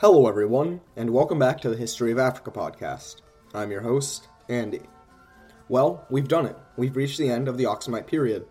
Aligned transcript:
Hello, 0.00 0.26
everyone, 0.26 0.80
and 0.96 1.10
welcome 1.10 1.38
back 1.38 1.60
to 1.60 1.68
the 1.68 1.76
History 1.76 2.10
of 2.10 2.18
Africa 2.18 2.50
podcast. 2.50 3.16
I'm 3.52 3.70
your 3.70 3.82
host, 3.82 4.28
Andy. 4.48 4.80
Well, 5.68 6.06
we've 6.08 6.26
done 6.26 6.46
it. 6.46 6.56
We've 6.78 6.96
reached 6.96 7.18
the 7.18 7.28
end 7.28 7.48
of 7.48 7.58
the 7.58 7.64
Aksumite 7.64 8.06
period. 8.06 8.46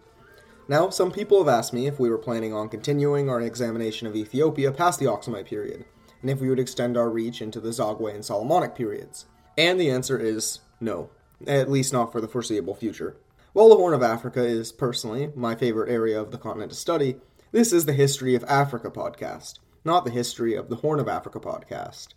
Now, 0.68 0.92
some 0.92 1.12
people 1.12 1.40
have 1.40 1.48
asked 1.48 1.74
me 1.74 1.88
if 1.88 2.00
we 2.00 2.12
were 2.12 2.20
planning 2.20 2.54
on 2.54 2.70
continuing 2.70 3.32
our 3.32 3.42
examination 3.42 4.06
of 4.06 4.16
Ethiopia 4.16 4.72
past 4.72 5.00
the 5.00 5.08
Aksumite 5.08 5.48
period, 5.48 5.86
and 6.22 6.30
if 6.30 6.40
we 6.40 6.50
would 6.50 6.60
extend 6.60 6.96
our 6.96 7.10
reach 7.10 7.42
into 7.42 7.60
the 7.60 7.70
Zagwe 7.70 8.14
and 8.14 8.24
Solomonic 8.24 8.76
periods. 8.76 9.26
And 9.58 9.80
the 9.80 9.90
answer 9.90 10.20
is 10.20 10.60
no, 10.80 11.10
at 11.48 11.72
least 11.72 11.92
not 11.92 12.12
for 12.12 12.22
the 12.22 12.28
foreseeable 12.28 12.76
future. 12.76 13.18
While 13.54 13.70
the 13.70 13.76
Horn 13.76 13.96
of 13.96 14.04
Africa 14.04 14.44
is, 14.46 14.72
personally, 14.72 15.32
my 15.36 15.56
favorite 15.56 15.92
area 15.92 16.22
of 16.22 16.30
the 16.30 16.38
continent 16.38 16.74
to 16.74 16.78
study, 16.78 17.16
this 17.52 17.74
is 17.74 17.86
the 17.86 17.94
History 17.94 18.36
of 18.36 18.44
Africa 18.44 18.92
podcast 18.92 19.58
not 19.84 20.06
the 20.06 20.12
History 20.12 20.56
of 20.56 20.70
the 20.70 20.78
Horn 20.78 21.00
of 21.00 21.08
Africa 21.08 21.40
podcast. 21.40 22.10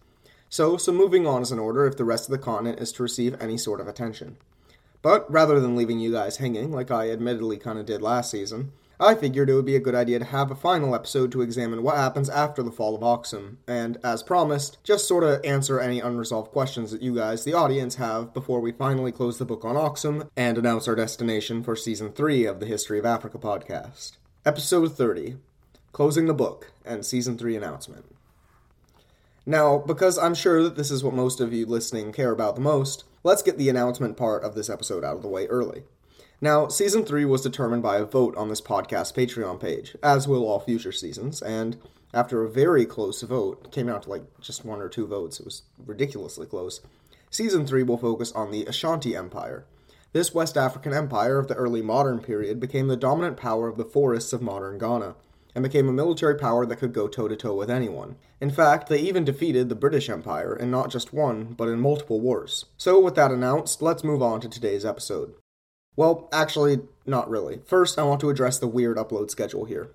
So, 0.48 0.76
some 0.76 0.96
moving 0.96 1.26
on 1.26 1.42
is 1.42 1.50
in 1.50 1.58
order 1.58 1.86
if 1.86 1.96
the 1.96 2.04
rest 2.04 2.26
of 2.26 2.32
the 2.32 2.38
continent 2.38 2.78
is 2.78 2.92
to 2.92 3.02
receive 3.02 3.40
any 3.40 3.56
sort 3.56 3.80
of 3.80 3.88
attention. 3.88 4.36
But 5.00 5.30
rather 5.32 5.58
than 5.58 5.76
leaving 5.76 5.98
you 5.98 6.12
guys 6.12 6.36
hanging, 6.36 6.70
like 6.70 6.90
I 6.90 7.10
admittedly 7.10 7.56
kind 7.56 7.78
of 7.78 7.86
did 7.86 8.02
last 8.02 8.30
season, 8.30 8.72
I 9.00 9.16
figured 9.16 9.50
it 9.50 9.54
would 9.54 9.64
be 9.64 9.74
a 9.74 9.80
good 9.80 9.96
idea 9.96 10.20
to 10.20 10.24
have 10.26 10.50
a 10.50 10.54
final 10.54 10.94
episode 10.94 11.32
to 11.32 11.42
examine 11.42 11.82
what 11.82 11.96
happens 11.96 12.28
after 12.28 12.62
the 12.62 12.70
fall 12.70 12.94
of 12.94 13.00
Aksum, 13.00 13.56
and, 13.66 13.98
as 14.04 14.22
promised, 14.22 14.78
just 14.84 15.08
sort 15.08 15.24
of 15.24 15.44
answer 15.44 15.80
any 15.80 15.98
unresolved 15.98 16.52
questions 16.52 16.92
that 16.92 17.02
you 17.02 17.16
guys, 17.16 17.42
the 17.42 17.52
audience, 17.52 17.96
have 17.96 18.32
before 18.32 18.60
we 18.60 18.70
finally 18.70 19.10
close 19.10 19.38
the 19.38 19.44
book 19.44 19.64
on 19.64 19.74
Aksum 19.74 20.28
and 20.36 20.56
announce 20.56 20.86
our 20.86 20.94
destination 20.94 21.64
for 21.64 21.74
Season 21.74 22.12
3 22.12 22.44
of 22.44 22.60
the 22.60 22.66
History 22.66 22.98
of 22.98 23.04
Africa 23.04 23.38
podcast. 23.38 24.18
Episode 24.44 24.96
30 24.96 25.36
closing 25.92 26.26
the 26.26 26.34
book, 26.34 26.72
and 26.84 27.04
season 27.04 27.36
3 27.36 27.54
announcement. 27.54 28.04
Now, 29.44 29.78
because 29.78 30.18
I'm 30.18 30.34
sure 30.34 30.62
that 30.62 30.76
this 30.76 30.90
is 30.90 31.04
what 31.04 31.14
most 31.14 31.40
of 31.40 31.52
you 31.52 31.66
listening 31.66 32.12
care 32.12 32.30
about 32.30 32.54
the 32.54 32.60
most, 32.60 33.04
let's 33.22 33.42
get 33.42 33.58
the 33.58 33.68
announcement 33.68 34.16
part 34.16 34.42
of 34.42 34.54
this 34.54 34.70
episode 34.70 35.04
out 35.04 35.16
of 35.16 35.22
the 35.22 35.28
way 35.28 35.46
early. 35.46 35.82
Now, 36.40 36.68
season 36.68 37.04
3 37.04 37.24
was 37.24 37.42
determined 37.42 37.82
by 37.82 37.98
a 37.98 38.04
vote 38.04 38.36
on 38.36 38.48
this 38.48 38.60
podcast 38.60 39.14
Patreon 39.14 39.60
page, 39.60 39.96
as 40.02 40.26
will 40.26 40.46
all 40.46 40.60
future 40.60 40.92
seasons, 40.92 41.42
and 41.42 41.76
after 42.14 42.42
a 42.42 42.50
very 42.50 42.84
close 42.84 43.22
vote, 43.22 43.70
came 43.72 43.88
out 43.88 44.04
to 44.04 44.10
like 44.10 44.40
just 44.40 44.64
one 44.64 44.80
or 44.80 44.88
two 44.88 45.06
votes, 45.06 45.40
it 45.40 45.44
was 45.44 45.62
ridiculously 45.84 46.46
close. 46.46 46.80
Season 47.30 47.66
3 47.66 47.82
will 47.82 47.96
focus 47.96 48.32
on 48.32 48.50
the 48.50 48.64
Ashanti 48.66 49.16
Empire. 49.16 49.64
This 50.12 50.34
West 50.34 50.56
African 50.56 50.92
empire 50.92 51.38
of 51.38 51.48
the 51.48 51.54
early 51.54 51.80
modern 51.80 52.20
period 52.20 52.60
became 52.60 52.88
the 52.88 52.96
dominant 52.96 53.36
power 53.36 53.66
of 53.66 53.78
the 53.78 53.84
forests 53.84 54.32
of 54.32 54.42
modern 54.42 54.78
Ghana 54.78 55.14
and 55.54 55.62
became 55.62 55.88
a 55.88 55.92
military 55.92 56.36
power 56.36 56.64
that 56.66 56.76
could 56.76 56.92
go 56.92 57.08
toe 57.08 57.28
to 57.28 57.36
toe 57.36 57.54
with 57.54 57.70
anyone. 57.70 58.16
In 58.40 58.50
fact, 58.50 58.88
they 58.88 58.98
even 58.98 59.24
defeated 59.24 59.68
the 59.68 59.74
British 59.74 60.08
Empire 60.08 60.56
in 60.56 60.70
not 60.70 60.90
just 60.90 61.12
one, 61.12 61.54
but 61.54 61.68
in 61.68 61.80
multiple 61.80 62.20
wars. 62.20 62.66
So, 62.76 62.98
with 63.00 63.14
that 63.16 63.30
announced, 63.30 63.82
let's 63.82 64.04
move 64.04 64.22
on 64.22 64.40
to 64.40 64.48
today's 64.48 64.84
episode. 64.84 65.34
Well, 65.94 66.28
actually, 66.32 66.80
not 67.04 67.28
really. 67.28 67.60
First, 67.66 67.98
I 67.98 68.04
want 68.04 68.20
to 68.20 68.30
address 68.30 68.58
the 68.58 68.66
weird 68.66 68.96
upload 68.96 69.30
schedule 69.30 69.66
here. 69.66 69.90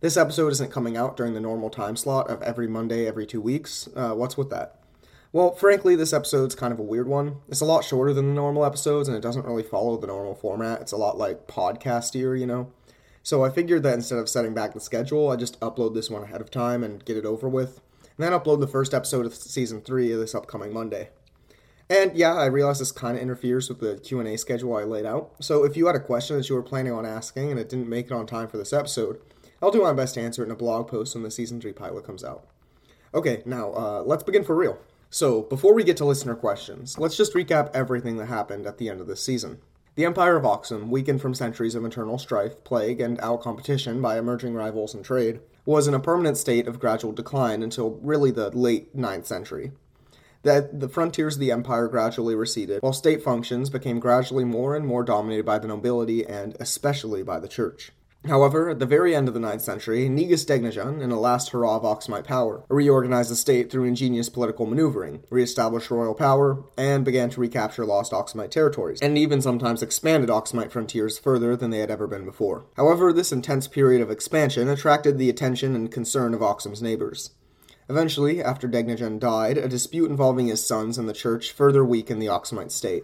This 0.00 0.16
episode 0.16 0.52
isn't 0.52 0.72
coming 0.72 0.96
out 0.96 1.16
during 1.16 1.34
the 1.34 1.40
normal 1.40 1.70
time 1.70 1.96
slot 1.96 2.28
of 2.28 2.42
every 2.42 2.66
Monday 2.68 3.06
every 3.06 3.26
two 3.26 3.40
weeks. 3.40 3.88
Uh, 3.94 4.14
what's 4.14 4.36
with 4.36 4.50
that? 4.50 4.80
Well, 5.32 5.54
frankly, 5.54 5.96
this 5.96 6.12
episode's 6.12 6.54
kind 6.54 6.72
of 6.72 6.78
a 6.78 6.84
weird 6.84 7.08
one. 7.08 7.36
It's 7.48 7.62
a 7.62 7.64
lot 7.64 7.84
shorter 7.84 8.12
than 8.12 8.28
the 8.28 8.34
normal 8.34 8.64
episodes, 8.64 9.08
and 9.08 9.16
it 9.16 9.22
doesn't 9.22 9.46
really 9.46 9.62
follow 9.62 9.96
the 9.96 10.06
normal 10.06 10.34
format. 10.34 10.82
It's 10.82 10.92
a 10.92 10.96
lot 10.96 11.16
like 11.16 11.46
podcastier, 11.46 12.38
you 12.38 12.46
know? 12.46 12.70
So 13.22 13.44
I 13.44 13.50
figured 13.50 13.82
that 13.84 13.94
instead 13.94 14.18
of 14.18 14.28
setting 14.28 14.54
back 14.54 14.74
the 14.74 14.80
schedule, 14.80 15.30
I 15.30 15.36
just 15.36 15.60
upload 15.60 15.94
this 15.94 16.10
one 16.10 16.24
ahead 16.24 16.40
of 16.40 16.50
time 16.50 16.82
and 16.82 17.04
get 17.04 17.16
it 17.16 17.24
over 17.24 17.48
with, 17.48 17.80
and 18.16 18.24
then 18.24 18.32
upload 18.32 18.60
the 18.60 18.66
first 18.66 18.92
episode 18.92 19.26
of 19.26 19.34
season 19.34 19.80
three 19.80 20.12
this 20.12 20.34
upcoming 20.34 20.72
Monday. 20.72 21.10
And 21.88 22.16
yeah, 22.16 22.34
I 22.34 22.46
realize 22.46 22.78
this 22.78 22.90
kind 22.90 23.16
of 23.16 23.22
interferes 23.22 23.68
with 23.68 23.80
the 23.80 23.98
Q&A 23.98 24.36
schedule 24.38 24.74
I 24.74 24.84
laid 24.84 25.04
out. 25.04 25.32
So 25.40 25.64
if 25.64 25.76
you 25.76 25.86
had 25.86 25.96
a 25.96 26.00
question 26.00 26.36
that 26.36 26.48
you 26.48 26.54
were 26.54 26.62
planning 26.62 26.92
on 26.92 27.04
asking 27.04 27.50
and 27.50 27.60
it 27.60 27.68
didn't 27.68 27.88
make 27.88 28.06
it 28.06 28.12
on 28.12 28.26
time 28.26 28.48
for 28.48 28.56
this 28.56 28.72
episode, 28.72 29.20
I'll 29.60 29.70
do 29.70 29.82
my 29.82 29.92
best 29.92 30.14
to 30.14 30.20
answer 30.20 30.42
it 30.42 30.46
in 30.46 30.52
a 30.52 30.56
blog 30.56 30.88
post 30.88 31.14
when 31.14 31.22
the 31.22 31.30
season 31.30 31.60
3 31.60 31.72
pilot 31.72 32.04
comes 32.04 32.24
out. 32.24 32.46
Okay, 33.14 33.42
now 33.44 33.72
uh, 33.72 34.02
let's 34.04 34.22
begin 34.22 34.42
for 34.42 34.56
real. 34.56 34.78
So, 35.10 35.42
before 35.42 35.74
we 35.74 35.84
get 35.84 35.98
to 35.98 36.06
listener 36.06 36.34
questions, 36.34 36.98
let's 36.98 37.18
just 37.18 37.34
recap 37.34 37.70
everything 37.74 38.16
that 38.16 38.26
happened 38.26 38.66
at 38.66 38.78
the 38.78 38.88
end 38.88 39.02
of 39.02 39.06
this 39.06 39.22
season. 39.22 39.58
The 39.94 40.06
Empire 40.06 40.36
of 40.36 40.44
Aksum, 40.44 40.88
weakened 40.88 41.20
from 41.20 41.34
centuries 41.34 41.74
of 41.74 41.84
internal 41.84 42.16
strife, 42.16 42.64
plague, 42.64 42.98
and 42.98 43.20
out 43.20 43.42
competition 43.42 44.00
by 44.00 44.18
emerging 44.18 44.54
rivals 44.54 44.94
in 44.94 45.02
trade, 45.02 45.40
was 45.66 45.86
in 45.86 45.92
a 45.92 46.00
permanent 46.00 46.38
state 46.38 46.66
of 46.66 46.80
gradual 46.80 47.12
decline 47.12 47.62
until 47.62 47.98
really 48.02 48.30
the 48.30 48.48
late 48.56 48.96
9th 48.96 49.26
century. 49.26 49.72
That 50.44 50.80
the 50.80 50.88
frontiers 50.88 51.34
of 51.34 51.40
the 51.40 51.52
empire 51.52 51.88
gradually 51.88 52.34
receded, 52.34 52.82
while 52.82 52.94
state 52.94 53.22
functions 53.22 53.68
became 53.68 54.00
gradually 54.00 54.44
more 54.44 54.74
and 54.74 54.86
more 54.86 55.04
dominated 55.04 55.44
by 55.44 55.58
the 55.58 55.68
nobility 55.68 56.26
and 56.26 56.56
especially 56.58 57.22
by 57.22 57.38
the 57.38 57.46
church. 57.46 57.92
However, 58.28 58.70
at 58.70 58.78
the 58.78 58.86
very 58.86 59.16
end 59.16 59.26
of 59.26 59.34
the 59.34 59.40
9th 59.40 59.62
century, 59.62 60.08
Negus 60.08 60.44
Degnajan, 60.44 61.02
in 61.02 61.10
a 61.10 61.18
last 61.18 61.50
hurrah 61.50 61.76
of 61.76 61.82
Aksumite 61.82 62.24
power, 62.24 62.64
reorganized 62.68 63.32
the 63.32 63.36
state 63.36 63.70
through 63.70 63.84
ingenious 63.84 64.28
political 64.28 64.64
maneuvering, 64.64 65.24
re-established 65.28 65.90
royal 65.90 66.14
power, 66.14 66.62
and 66.78 67.04
began 67.04 67.30
to 67.30 67.40
recapture 67.40 67.84
lost 67.84 68.12
Aksumite 68.12 68.52
territories, 68.52 69.00
and 69.02 69.18
even 69.18 69.42
sometimes 69.42 69.82
expanded 69.82 70.30
Aksumite 70.30 70.70
frontiers 70.70 71.18
further 71.18 71.56
than 71.56 71.70
they 71.70 71.80
had 71.80 71.90
ever 71.90 72.06
been 72.06 72.24
before. 72.24 72.64
However, 72.76 73.12
this 73.12 73.32
intense 73.32 73.66
period 73.66 74.00
of 74.00 74.10
expansion 74.10 74.68
attracted 74.68 75.18
the 75.18 75.28
attention 75.28 75.74
and 75.74 75.90
concern 75.90 76.32
of 76.32 76.40
Aksum's 76.42 76.82
neighbors. 76.82 77.30
Eventually, 77.88 78.40
after 78.40 78.68
Degnajan 78.68 79.18
died, 79.18 79.58
a 79.58 79.68
dispute 79.68 80.08
involving 80.08 80.46
his 80.46 80.64
sons 80.64 80.96
and 80.96 81.08
the 81.08 81.12
church 81.12 81.50
further 81.50 81.84
weakened 81.84 82.22
the 82.22 82.26
Aksumite 82.26 82.70
state 82.70 83.02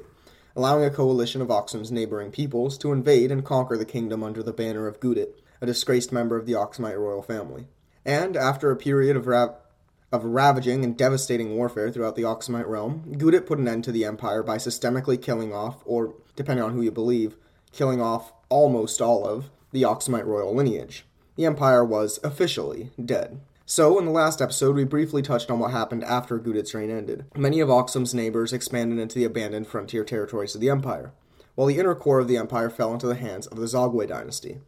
allowing 0.58 0.84
a 0.84 0.90
coalition 0.90 1.40
of 1.40 1.52
Aksum's 1.52 1.92
neighboring 1.92 2.32
peoples 2.32 2.76
to 2.78 2.90
invade 2.90 3.30
and 3.30 3.44
conquer 3.44 3.78
the 3.78 3.84
kingdom 3.84 4.24
under 4.24 4.42
the 4.42 4.52
banner 4.52 4.88
of 4.88 4.98
Gudit, 4.98 5.40
a 5.60 5.66
disgraced 5.66 6.10
member 6.10 6.36
of 6.36 6.46
the 6.46 6.54
Aksumite 6.54 6.98
royal 6.98 7.22
family. 7.22 7.68
And 8.04 8.36
after 8.36 8.72
a 8.72 8.76
period 8.76 9.16
of, 9.16 9.28
of 9.28 10.24
ravaging 10.24 10.82
and 10.82 10.98
devastating 10.98 11.54
warfare 11.54 11.92
throughout 11.92 12.16
the 12.16 12.22
Aksumite 12.22 12.66
realm, 12.66 13.14
Gudit 13.16 13.46
put 13.46 13.60
an 13.60 13.68
end 13.68 13.84
to 13.84 13.92
the 13.92 14.04
empire 14.04 14.42
by 14.42 14.56
systemically 14.56 15.22
killing 15.22 15.54
off, 15.54 15.80
or 15.84 16.16
depending 16.34 16.64
on 16.64 16.72
who 16.72 16.82
you 16.82 16.90
believe, 16.90 17.36
killing 17.70 18.02
off 18.02 18.32
almost 18.48 19.00
all 19.00 19.24
of 19.28 19.50
the 19.70 19.82
Aksumite 19.82 20.26
royal 20.26 20.52
lineage. 20.52 21.04
The 21.36 21.46
empire 21.46 21.84
was 21.84 22.18
officially 22.24 22.90
dead. 23.02 23.40
So, 23.70 23.98
in 23.98 24.06
the 24.06 24.10
last 24.10 24.40
episode, 24.40 24.76
we 24.76 24.84
briefly 24.84 25.20
touched 25.20 25.50
on 25.50 25.58
what 25.58 25.72
happened 25.72 26.02
after 26.02 26.38
Gudit's 26.38 26.72
reign 26.72 26.88
ended. 26.88 27.26
Many 27.36 27.60
of 27.60 27.68
Aksum's 27.68 28.14
neighbors 28.14 28.50
expanded 28.50 28.98
into 28.98 29.18
the 29.18 29.26
abandoned 29.26 29.66
frontier 29.66 30.04
territories 30.04 30.54
of 30.54 30.62
the 30.62 30.70
empire, 30.70 31.12
while 31.54 31.66
the 31.66 31.78
inner 31.78 31.94
core 31.94 32.18
of 32.18 32.28
the 32.28 32.38
empire 32.38 32.70
fell 32.70 32.94
into 32.94 33.06
the 33.06 33.14
hands 33.14 33.46
of 33.46 33.58
the 33.58 33.66
Zagwe 33.66 34.08
dynasty. 34.08 34.60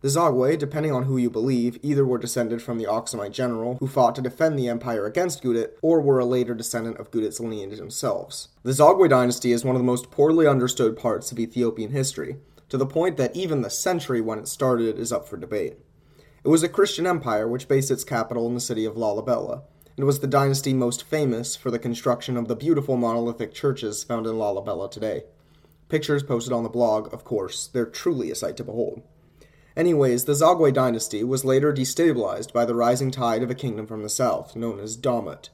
The 0.00 0.08
Zagwe, 0.08 0.58
depending 0.58 0.92
on 0.92 1.02
who 1.02 1.18
you 1.18 1.28
believe, 1.28 1.78
either 1.82 2.06
were 2.06 2.16
descended 2.16 2.62
from 2.62 2.78
the 2.78 2.86
Aksumite 2.86 3.32
general 3.32 3.76
who 3.80 3.86
fought 3.86 4.14
to 4.14 4.22
defend 4.22 4.58
the 4.58 4.68
empire 4.68 5.04
against 5.04 5.42
Gudit, 5.42 5.78
or 5.82 6.00
were 6.00 6.18
a 6.18 6.24
later 6.24 6.54
descendant 6.54 6.96
of 6.96 7.10
Gudit's 7.10 7.40
lineage 7.40 7.76
themselves. 7.76 8.48
The 8.62 8.72
Zagwe 8.72 9.10
dynasty 9.10 9.52
is 9.52 9.62
one 9.62 9.76
of 9.76 9.80
the 9.80 9.84
most 9.84 10.10
poorly 10.10 10.46
understood 10.46 10.96
parts 10.96 11.30
of 11.30 11.38
Ethiopian 11.38 11.90
history, 11.90 12.38
to 12.70 12.78
the 12.78 12.86
point 12.86 13.18
that 13.18 13.36
even 13.36 13.60
the 13.60 13.68
century 13.68 14.22
when 14.22 14.38
it 14.38 14.48
started 14.48 14.98
is 14.98 15.12
up 15.12 15.28
for 15.28 15.36
debate. 15.36 15.76
It 16.44 16.48
was 16.48 16.62
a 16.62 16.68
Christian 16.68 17.06
empire 17.06 17.48
which 17.48 17.68
based 17.68 17.90
its 17.90 18.04
capital 18.04 18.46
in 18.46 18.54
the 18.54 18.60
city 18.60 18.84
of 18.84 18.94
Lalibela, 18.94 19.62
and 19.96 20.06
was 20.06 20.20
the 20.20 20.28
dynasty 20.28 20.72
most 20.72 21.02
famous 21.02 21.56
for 21.56 21.70
the 21.70 21.78
construction 21.78 22.36
of 22.36 22.46
the 22.46 22.54
beautiful 22.54 22.96
monolithic 22.96 23.52
churches 23.52 24.04
found 24.04 24.26
in 24.26 24.34
Lalibela 24.34 24.88
today. 24.88 25.24
Pictures 25.88 26.22
posted 26.22 26.52
on 26.52 26.62
the 26.62 26.68
blog, 26.68 27.12
of 27.12 27.24
course, 27.24 27.66
they're 27.66 27.86
truly 27.86 28.30
a 28.30 28.36
sight 28.36 28.56
to 28.58 28.64
behold. 28.64 29.02
Anyways, 29.76 30.24
the 30.24 30.32
Zagwe 30.32 30.72
dynasty 30.72 31.24
was 31.24 31.44
later 31.44 31.72
destabilized 31.72 32.52
by 32.52 32.64
the 32.64 32.74
rising 32.74 33.10
tide 33.10 33.42
of 33.42 33.50
a 33.50 33.54
kingdom 33.54 33.86
from 33.86 34.02
the 34.02 34.08
south, 34.08 34.54
known 34.54 34.78
as 34.78 34.96
Damat, 34.96 35.48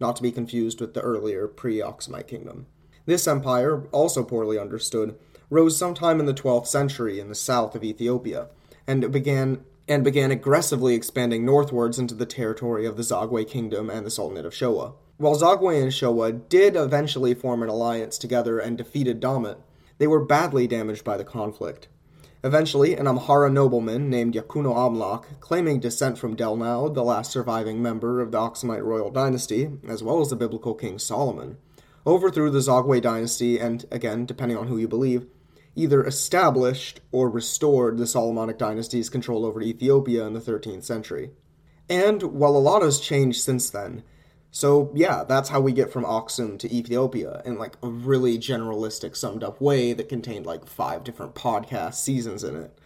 not 0.00 0.16
to 0.16 0.22
be 0.22 0.32
confused 0.32 0.80
with 0.80 0.94
the 0.94 1.00
earlier 1.00 1.48
pre 1.48 1.78
Aksumite 1.78 2.28
kingdom. 2.28 2.66
This 3.06 3.26
empire, 3.26 3.88
also 3.92 4.22
poorly 4.22 4.58
understood, 4.58 5.18
rose 5.50 5.76
sometime 5.76 6.20
in 6.20 6.26
the 6.26 6.34
12th 6.34 6.66
century 6.66 7.18
in 7.18 7.28
the 7.28 7.34
south 7.34 7.74
of 7.74 7.82
Ethiopia, 7.82 8.48
and 8.86 9.10
began 9.10 9.64
and 9.90 10.04
began 10.04 10.30
aggressively 10.30 10.94
expanding 10.94 11.44
northwards 11.44 11.98
into 11.98 12.14
the 12.14 12.24
territory 12.24 12.86
of 12.86 12.96
the 12.96 13.02
Zagwe 13.02 13.46
kingdom 13.46 13.90
and 13.90 14.06
the 14.06 14.10
Sultanate 14.10 14.46
of 14.46 14.54
Showa. 14.54 14.94
While 15.16 15.34
Zagwe 15.34 15.82
and 15.82 15.90
Showa 15.90 16.48
did 16.48 16.76
eventually 16.76 17.34
form 17.34 17.60
an 17.64 17.68
alliance 17.68 18.16
together 18.16 18.60
and 18.60 18.78
defeated 18.78 19.20
Damat, 19.20 19.58
they 19.98 20.06
were 20.06 20.24
badly 20.24 20.68
damaged 20.68 21.02
by 21.02 21.16
the 21.16 21.24
conflict. 21.24 21.88
Eventually, 22.44 22.94
an 22.94 23.06
Amhara 23.06 23.52
nobleman 23.52 24.08
named 24.08 24.34
Yekuno 24.34 24.74
Amlak, 24.74 25.40
claiming 25.40 25.80
descent 25.80 26.16
from 26.16 26.36
Delnau, 26.36 26.94
the 26.94 27.02
last 27.02 27.32
surviving 27.32 27.82
member 27.82 28.20
of 28.20 28.30
the 28.30 28.38
Aksumite 28.38 28.84
royal 28.84 29.10
dynasty, 29.10 29.70
as 29.88 30.04
well 30.04 30.20
as 30.20 30.30
the 30.30 30.36
biblical 30.36 30.74
king 30.74 31.00
Solomon, 31.00 31.58
overthrew 32.06 32.48
the 32.48 32.60
Zagwe 32.60 33.02
dynasty 33.02 33.58
and, 33.58 33.84
again, 33.90 34.24
depending 34.24 34.56
on 34.56 34.68
who 34.68 34.78
you 34.78 34.86
believe, 34.86 35.26
either 35.80 36.04
established 36.04 37.00
or 37.10 37.28
restored 37.30 37.96
the 37.96 38.06
Solomonic 38.06 38.58
dynasty's 38.58 39.08
control 39.10 39.44
over 39.44 39.60
Ethiopia 39.62 40.26
in 40.26 40.34
the 40.34 40.40
13th 40.40 40.84
century. 40.84 41.30
And 41.88 42.22
while 42.22 42.56
a 42.56 42.58
lot 42.58 42.82
has 42.82 43.00
changed 43.00 43.40
since 43.40 43.70
then, 43.70 44.02
So, 44.52 44.90
yeah, 44.94 45.22
that's 45.24 45.48
how 45.50 45.60
we 45.60 45.72
get 45.72 45.92
from 45.92 46.04
Aksum 46.04 46.58
to 46.58 46.74
Ethiopia 46.74 47.40
in 47.44 47.56
like 47.56 47.76
a 47.82 47.88
really 47.88 48.36
generalistic, 48.36 49.16
summed 49.16 49.44
up 49.44 49.60
way 49.60 49.92
that 49.92 50.08
contained 50.08 50.44
like 50.46 50.66
five 50.66 51.04
different 51.04 51.34
podcast 51.34 51.94
seasons 51.94 52.42
in 52.42 52.56
it. 52.56 52.76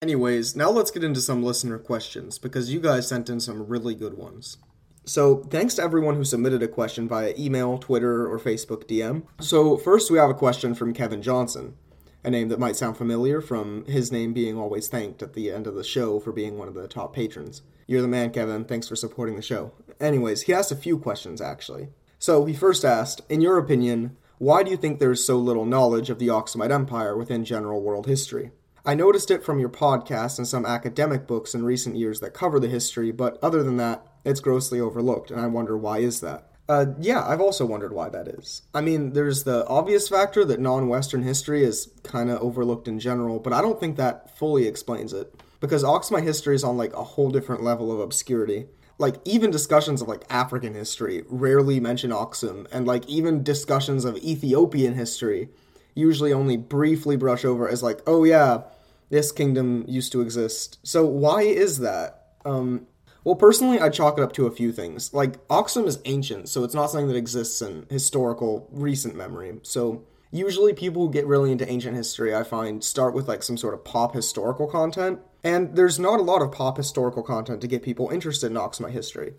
Anyways, 0.00 0.56
now 0.56 0.70
let's 0.70 0.90
get 0.90 1.04
into 1.04 1.20
some 1.20 1.42
listener 1.42 1.78
questions 1.78 2.38
because 2.38 2.72
you 2.72 2.80
guys 2.80 3.06
sent 3.08 3.28
in 3.28 3.40
some 3.40 3.66
really 3.66 3.94
good 3.94 4.14
ones. 4.16 4.56
So, 5.04 5.42
thanks 5.50 5.74
to 5.74 5.82
everyone 5.82 6.14
who 6.16 6.24
submitted 6.24 6.62
a 6.62 6.68
question 6.68 7.06
via 7.06 7.34
email, 7.38 7.76
Twitter, 7.76 8.26
or 8.26 8.38
Facebook 8.38 8.84
DM. 8.86 9.24
So, 9.40 9.76
first 9.76 10.10
we 10.10 10.16
have 10.18 10.30
a 10.30 10.34
question 10.34 10.74
from 10.74 10.94
Kevin 10.94 11.20
Johnson, 11.20 11.76
a 12.24 12.30
name 12.30 12.48
that 12.48 12.58
might 12.58 12.76
sound 12.76 12.96
familiar 12.96 13.40
from 13.40 13.84
his 13.84 14.10
name 14.10 14.32
being 14.32 14.58
always 14.58 14.88
thanked 14.88 15.22
at 15.22 15.34
the 15.34 15.50
end 15.50 15.66
of 15.66 15.74
the 15.74 15.84
show 15.84 16.18
for 16.18 16.32
being 16.32 16.58
one 16.58 16.68
of 16.68 16.74
the 16.74 16.88
top 16.88 17.14
patrons. 17.14 17.62
You're 17.86 18.02
the 18.02 18.08
man, 18.08 18.30
Kevin. 18.30 18.64
Thanks 18.64 18.88
for 18.88 18.96
supporting 18.96 19.36
the 19.36 19.42
show. 19.42 19.72
Anyways, 20.00 20.42
he 20.42 20.54
asked 20.54 20.72
a 20.72 20.76
few 20.76 20.98
questions 20.98 21.40
actually. 21.40 21.88
So, 22.18 22.46
he 22.46 22.54
first 22.54 22.84
asked, 22.84 23.20
in 23.28 23.42
your 23.42 23.58
opinion, 23.58 24.16
why 24.38 24.62
do 24.62 24.70
you 24.70 24.76
think 24.78 24.98
there 24.98 25.12
is 25.12 25.24
so 25.24 25.36
little 25.36 25.66
knowledge 25.66 26.08
of 26.10 26.18
the 26.18 26.28
Aksumite 26.28 26.72
Empire 26.72 27.16
within 27.16 27.44
general 27.44 27.82
world 27.82 28.06
history? 28.06 28.50
I 28.86 28.94
noticed 28.94 29.30
it 29.30 29.44
from 29.44 29.60
your 29.60 29.68
podcast 29.68 30.38
and 30.38 30.46
some 30.46 30.66
academic 30.66 31.26
books 31.26 31.54
in 31.54 31.64
recent 31.64 31.96
years 31.96 32.20
that 32.20 32.34
cover 32.34 32.58
the 32.58 32.68
history, 32.68 33.12
but 33.12 33.38
other 33.42 33.62
than 33.62 33.76
that, 33.78 34.06
it's 34.24 34.40
grossly 34.40 34.80
overlooked, 34.80 35.30
and 35.30 35.40
I 35.40 35.46
wonder 35.46 35.76
why 35.76 35.98
is 35.98 36.20
that? 36.20 36.50
Uh, 36.68 36.86
yeah, 36.98 37.26
I've 37.26 37.40
also 37.40 37.66
wondered 37.66 37.92
why 37.92 38.08
that 38.08 38.26
is. 38.26 38.62
I 38.72 38.80
mean, 38.80 39.12
there's 39.12 39.44
the 39.44 39.66
obvious 39.66 40.08
factor 40.08 40.44
that 40.46 40.60
non 40.60 40.88
Western 40.88 41.22
history 41.22 41.62
is 41.62 41.92
kind 42.02 42.30
of 42.30 42.40
overlooked 42.40 42.88
in 42.88 42.98
general, 42.98 43.38
but 43.38 43.52
I 43.52 43.60
don't 43.60 43.78
think 43.78 43.96
that 43.96 44.36
fully 44.38 44.66
explains 44.66 45.12
it. 45.12 45.34
Because 45.60 45.84
Aksumite 45.84 46.22
history 46.22 46.54
is 46.54 46.64
on 46.64 46.76
like 46.76 46.94
a 46.94 47.04
whole 47.04 47.30
different 47.30 47.62
level 47.62 47.92
of 47.92 48.00
obscurity. 48.00 48.66
Like, 48.96 49.16
even 49.24 49.50
discussions 49.50 50.00
of 50.00 50.08
like 50.08 50.24
African 50.30 50.74
history 50.74 51.24
rarely 51.28 51.80
mention 51.80 52.10
Aksum, 52.10 52.66
and 52.72 52.86
like 52.86 53.06
even 53.08 53.42
discussions 53.42 54.04
of 54.04 54.16
Ethiopian 54.18 54.94
history 54.94 55.50
usually 55.94 56.32
only 56.32 56.56
briefly 56.56 57.16
brush 57.16 57.44
over 57.44 57.68
as 57.68 57.82
like, 57.82 58.00
oh 58.06 58.24
yeah, 58.24 58.62
this 59.10 59.32
kingdom 59.32 59.84
used 59.86 60.12
to 60.12 60.20
exist. 60.20 60.78
So 60.82 61.04
why 61.04 61.42
is 61.42 61.78
that? 61.78 62.20
Um, 62.44 62.86
well, 63.24 63.34
personally, 63.34 63.80
I 63.80 63.88
chalk 63.88 64.18
it 64.18 64.22
up 64.22 64.32
to 64.34 64.46
a 64.46 64.50
few 64.50 64.70
things. 64.70 65.12
Like, 65.14 65.46
Aksum 65.48 65.86
is 65.86 65.98
ancient, 66.04 66.48
so 66.48 66.62
it's 66.62 66.74
not 66.74 66.90
something 66.90 67.08
that 67.08 67.16
exists 67.16 67.62
in 67.62 67.86
historical, 67.90 68.68
recent 68.70 69.16
memory. 69.16 69.58
So, 69.62 70.04
usually 70.30 70.74
people 70.74 71.06
who 71.06 71.12
get 71.12 71.26
really 71.26 71.50
into 71.50 71.68
ancient 71.68 71.96
history, 71.96 72.34
I 72.34 72.42
find, 72.42 72.84
start 72.84 73.14
with 73.14 73.26
like 73.26 73.42
some 73.42 73.56
sort 73.56 73.72
of 73.72 73.84
pop 73.84 74.14
historical 74.14 74.66
content. 74.66 75.20
And 75.42 75.76
there's 75.76 75.98
not 75.98 76.20
a 76.20 76.24
lot 76.24 76.42
of 76.42 76.52
pop 76.52 76.76
historical 76.76 77.22
content 77.22 77.60
to 77.60 77.66
get 77.66 77.82
people 77.82 78.10
interested 78.10 78.50
in 78.50 78.56
Aksumite 78.56 78.90
history. 78.90 79.34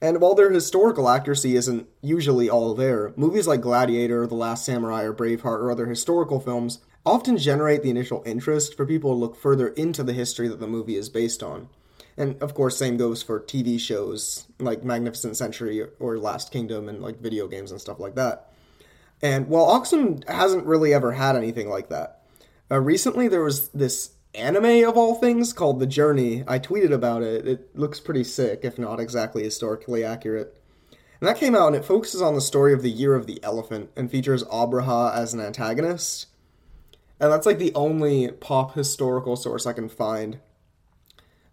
And 0.00 0.20
while 0.20 0.34
their 0.34 0.50
historical 0.50 1.08
accuracy 1.08 1.56
isn't 1.56 1.88
usually 2.02 2.48
all 2.48 2.74
there, 2.74 3.12
movies 3.16 3.46
like 3.46 3.60
Gladiator, 3.60 4.26
The 4.26 4.34
Last 4.34 4.64
Samurai, 4.64 5.02
or 5.02 5.12
Braveheart, 5.12 5.60
or 5.60 5.70
other 5.70 5.86
historical 5.86 6.40
films 6.40 6.80
often 7.04 7.36
generate 7.36 7.82
the 7.82 7.90
initial 7.90 8.22
interest 8.26 8.76
for 8.76 8.86
people 8.86 9.10
to 9.10 9.18
look 9.18 9.36
further 9.36 9.68
into 9.68 10.02
the 10.02 10.12
history 10.12 10.46
that 10.48 10.60
the 10.60 10.66
movie 10.66 10.96
is 10.96 11.08
based 11.08 11.42
on. 11.42 11.68
And 12.18 12.42
of 12.42 12.52
course, 12.52 12.76
same 12.76 12.96
goes 12.96 13.22
for 13.22 13.40
TV 13.40 13.78
shows 13.78 14.48
like 14.58 14.82
Magnificent 14.82 15.36
Century 15.36 15.86
or 16.00 16.18
Last 16.18 16.50
Kingdom 16.50 16.88
and 16.88 17.00
like 17.00 17.20
video 17.20 17.46
games 17.46 17.70
and 17.70 17.80
stuff 17.80 18.00
like 18.00 18.16
that. 18.16 18.52
And 19.22 19.48
while 19.48 19.80
Aksum 19.80 20.28
hasn't 20.28 20.66
really 20.66 20.92
ever 20.92 21.12
had 21.12 21.36
anything 21.36 21.68
like 21.68 21.88
that, 21.90 22.22
uh, 22.70 22.80
recently 22.80 23.28
there 23.28 23.44
was 23.44 23.68
this 23.68 24.10
anime 24.34 24.84
of 24.84 24.96
all 24.96 25.14
things 25.14 25.52
called 25.52 25.78
The 25.78 25.86
Journey. 25.86 26.42
I 26.46 26.58
tweeted 26.58 26.92
about 26.92 27.22
it. 27.22 27.46
It 27.46 27.76
looks 27.78 28.00
pretty 28.00 28.24
sick, 28.24 28.60
if 28.62 28.78
not 28.78 28.98
exactly 28.98 29.44
historically 29.44 30.02
accurate. 30.02 30.60
And 31.20 31.28
that 31.28 31.38
came 31.38 31.54
out 31.54 31.68
and 31.68 31.76
it 31.76 31.84
focuses 31.84 32.20
on 32.20 32.34
the 32.34 32.40
story 32.40 32.72
of 32.72 32.82
the 32.82 32.90
Year 32.90 33.14
of 33.14 33.26
the 33.26 33.42
Elephant 33.44 33.90
and 33.96 34.10
features 34.10 34.42
Abraha 34.44 35.14
as 35.14 35.34
an 35.34 35.40
antagonist. 35.40 36.26
And 37.20 37.32
that's 37.32 37.46
like 37.46 37.58
the 37.58 37.74
only 37.74 38.30
pop 38.32 38.74
historical 38.74 39.36
source 39.36 39.66
I 39.66 39.72
can 39.72 39.88
find 39.88 40.40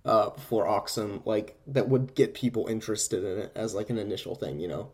uh, 0.06 0.30
for 0.32 0.66
Aksum, 0.66 1.26
like 1.26 1.58
that 1.68 1.90
would 1.90 2.16
get 2.16 2.34
people 2.34 2.68
interested 2.68 3.24
in 3.24 3.40
it 3.40 3.52
as 3.56 3.74
like 3.74 3.90
an 3.90 3.98
initial 3.98 4.36
thing, 4.36 4.60
you 4.60 4.68
know. 4.68 4.92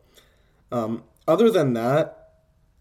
Um, 0.71 1.03
other 1.27 1.51
than 1.51 1.73
that, 1.73 2.21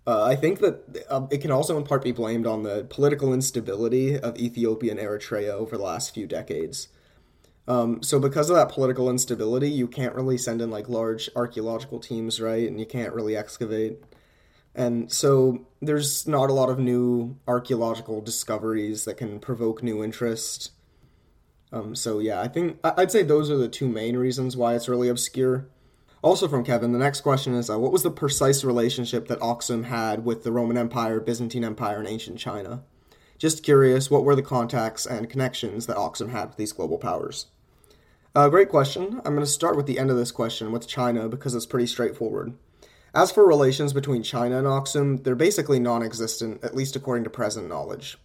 uh, 0.06 0.24
I 0.24 0.36
think 0.36 0.60
that 0.60 1.06
uh, 1.10 1.26
it 1.30 1.38
can 1.38 1.50
also 1.50 1.76
in 1.76 1.84
part 1.84 2.02
be 2.02 2.12
blamed 2.12 2.46
on 2.46 2.62
the 2.62 2.86
political 2.88 3.34
instability 3.34 4.18
of 4.18 4.38
Ethiopia 4.38 4.92
and 4.92 5.00
Eritrea 5.00 5.50
over 5.50 5.76
the 5.76 5.82
last 5.82 6.14
few 6.14 6.26
decades. 6.26 6.88
Um, 7.68 8.02
so 8.02 8.18
because 8.18 8.50
of 8.50 8.56
that 8.56 8.70
political 8.70 9.10
instability, 9.10 9.70
you 9.70 9.86
can't 9.86 10.14
really 10.14 10.38
send 10.38 10.62
in 10.62 10.70
like 10.70 10.88
large 10.88 11.28
archaeological 11.36 12.00
teams, 12.00 12.40
right? 12.40 12.66
And 12.66 12.80
you 12.80 12.86
can't 12.86 13.12
really 13.12 13.36
excavate. 13.36 14.02
And 14.74 15.12
so 15.12 15.66
there's 15.82 16.26
not 16.26 16.48
a 16.48 16.52
lot 16.52 16.70
of 16.70 16.78
new 16.78 17.36
archaeological 17.46 18.20
discoveries 18.20 19.04
that 19.04 19.16
can 19.16 19.38
provoke 19.40 19.82
new 19.82 20.02
interest. 20.02 20.70
Um, 21.72 21.94
so 21.94 22.18
yeah, 22.18 22.40
I 22.40 22.48
think 22.48 22.78
I'd 22.82 23.12
say 23.12 23.22
those 23.22 23.50
are 23.50 23.56
the 23.56 23.68
two 23.68 23.88
main 23.88 24.16
reasons 24.16 24.56
why 24.56 24.74
it's 24.74 24.88
really 24.88 25.08
obscure. 25.08 25.68
Also 26.22 26.48
from 26.48 26.64
Kevin, 26.64 26.92
the 26.92 26.98
next 26.98 27.22
question 27.22 27.54
is, 27.54 27.70
uh, 27.70 27.78
what 27.78 27.92
was 27.92 28.02
the 28.02 28.10
precise 28.10 28.62
relationship 28.62 29.28
that 29.28 29.40
Aksum 29.40 29.84
had 29.84 30.24
with 30.24 30.44
the 30.44 30.52
Roman 30.52 30.76
Empire, 30.76 31.18
Byzantine 31.18 31.64
Empire, 31.64 31.98
and 31.98 32.08
ancient 32.08 32.38
China? 32.38 32.82
Just 33.38 33.62
curious, 33.62 34.10
what 34.10 34.24
were 34.24 34.36
the 34.36 34.42
contacts 34.42 35.06
and 35.06 35.30
connections 35.30 35.86
that 35.86 35.96
Aksum 35.96 36.30
had 36.30 36.48
with 36.48 36.56
these 36.58 36.72
global 36.72 36.98
powers? 36.98 37.46
Uh, 38.34 38.48
great 38.50 38.68
question. 38.68 39.22
I'm 39.24 39.34
going 39.34 39.40
to 39.40 39.46
start 39.46 39.76
with 39.76 39.86
the 39.86 39.98
end 39.98 40.10
of 40.10 40.16
this 40.16 40.30
question 40.30 40.72
with 40.72 40.86
China 40.86 41.26
because 41.26 41.54
it's 41.54 41.66
pretty 41.66 41.86
straightforward. 41.86 42.52
As 43.14 43.32
for 43.32 43.46
relations 43.46 43.92
between 43.92 44.22
China 44.22 44.58
and 44.58 44.66
Aksum, 44.66 45.24
they're 45.24 45.34
basically 45.34 45.80
non 45.80 46.02
existent, 46.02 46.62
at 46.62 46.76
least 46.76 46.94
according 46.94 47.24
to 47.24 47.30
present 47.30 47.68
knowledge. 47.68 48.18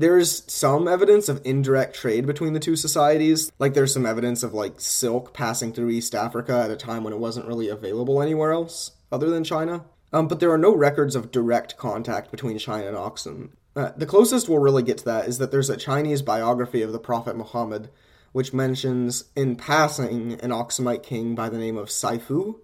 There's 0.00 0.50
some 0.50 0.88
evidence 0.88 1.28
of 1.28 1.42
indirect 1.44 1.94
trade 1.94 2.26
between 2.26 2.54
the 2.54 2.58
two 2.58 2.74
societies. 2.74 3.52
Like 3.58 3.74
there's 3.74 3.92
some 3.92 4.06
evidence 4.06 4.42
of 4.42 4.54
like 4.54 4.80
silk 4.80 5.34
passing 5.34 5.74
through 5.74 5.90
East 5.90 6.14
Africa 6.14 6.58
at 6.64 6.70
a 6.70 6.76
time 6.76 7.04
when 7.04 7.12
it 7.12 7.18
wasn't 7.18 7.46
really 7.46 7.68
available 7.68 8.22
anywhere 8.22 8.50
else 8.50 8.92
other 9.12 9.28
than 9.28 9.44
China. 9.44 9.84
Um, 10.10 10.26
but 10.26 10.40
there 10.40 10.50
are 10.50 10.56
no 10.56 10.74
records 10.74 11.14
of 11.14 11.30
direct 11.30 11.76
contact 11.76 12.30
between 12.30 12.56
China 12.56 12.86
and 12.86 12.96
Aksum. 12.96 13.50
Uh, 13.76 13.90
the 13.94 14.06
closest 14.06 14.48
we'll 14.48 14.58
really 14.58 14.82
get 14.82 14.96
to 14.96 15.04
that 15.04 15.28
is 15.28 15.36
that 15.36 15.50
there's 15.50 15.68
a 15.68 15.76
Chinese 15.76 16.22
biography 16.22 16.80
of 16.80 16.92
the 16.92 16.98
Prophet 16.98 17.36
Muhammad, 17.36 17.90
which 18.32 18.54
mentions 18.54 19.24
in 19.36 19.54
passing 19.54 20.40
an 20.40 20.48
Aksumite 20.48 21.02
king 21.02 21.34
by 21.34 21.50
the 21.50 21.58
name 21.58 21.76
of 21.76 21.90
Saifu. 21.90 22.58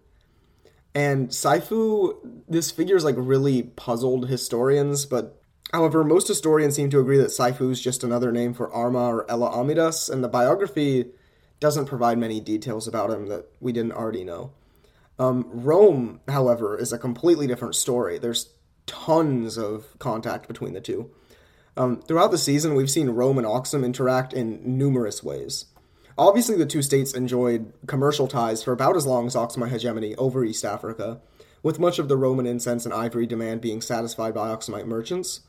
And 0.94 1.28
Saifu, 1.28 2.16
this 2.48 2.70
figure 2.70 2.96
is 2.96 3.04
like 3.04 3.16
really 3.18 3.62
puzzled 3.62 4.30
historians, 4.30 5.04
but 5.04 5.42
However, 5.72 6.04
most 6.04 6.28
historians 6.28 6.74
seem 6.74 6.90
to 6.90 7.00
agree 7.00 7.18
that 7.18 7.28
Saifu 7.30 7.70
is 7.70 7.80
just 7.80 8.04
another 8.04 8.32
name 8.32 8.54
for 8.54 8.72
Arma 8.72 9.08
or 9.08 9.30
Ella 9.30 9.50
Amidas, 9.50 10.08
and 10.08 10.22
the 10.22 10.28
biography 10.28 11.06
doesn't 11.58 11.86
provide 11.86 12.18
many 12.18 12.40
details 12.40 12.86
about 12.86 13.10
him 13.10 13.26
that 13.26 13.46
we 13.60 13.72
didn't 13.72 13.92
already 13.92 14.24
know. 14.24 14.52
Um, 15.18 15.48
Rome, 15.50 16.20
however, 16.28 16.78
is 16.78 16.92
a 16.92 16.98
completely 16.98 17.46
different 17.46 17.74
story. 17.74 18.18
There's 18.18 18.52
tons 18.86 19.56
of 19.56 19.98
contact 19.98 20.46
between 20.46 20.74
the 20.74 20.80
two. 20.80 21.10
Um, 21.76 22.00
throughout 22.02 22.30
the 22.30 22.38
season, 22.38 22.74
we've 22.74 22.90
seen 22.90 23.10
Rome 23.10 23.38
and 23.38 23.46
Aksum 23.46 23.84
interact 23.84 24.32
in 24.32 24.78
numerous 24.78 25.22
ways. 25.22 25.66
Obviously, 26.18 26.56
the 26.56 26.64
two 26.64 26.80
states 26.80 27.12
enjoyed 27.12 27.72
commercial 27.86 28.28
ties 28.28 28.62
for 28.62 28.72
about 28.72 28.96
as 28.96 29.06
long 29.06 29.26
as 29.26 29.34
Aksumite 29.34 29.70
hegemony 29.70 30.14
over 30.16 30.44
East 30.44 30.64
Africa, 30.64 31.20
with 31.62 31.78
much 31.78 31.98
of 31.98 32.08
the 32.08 32.16
Roman 32.16 32.46
incense 32.46 32.84
and 32.86 32.94
ivory 32.94 33.26
demand 33.26 33.60
being 33.60 33.82
satisfied 33.82 34.32
by 34.32 34.48
Aksumite 34.48 34.86
merchants. 34.86 35.40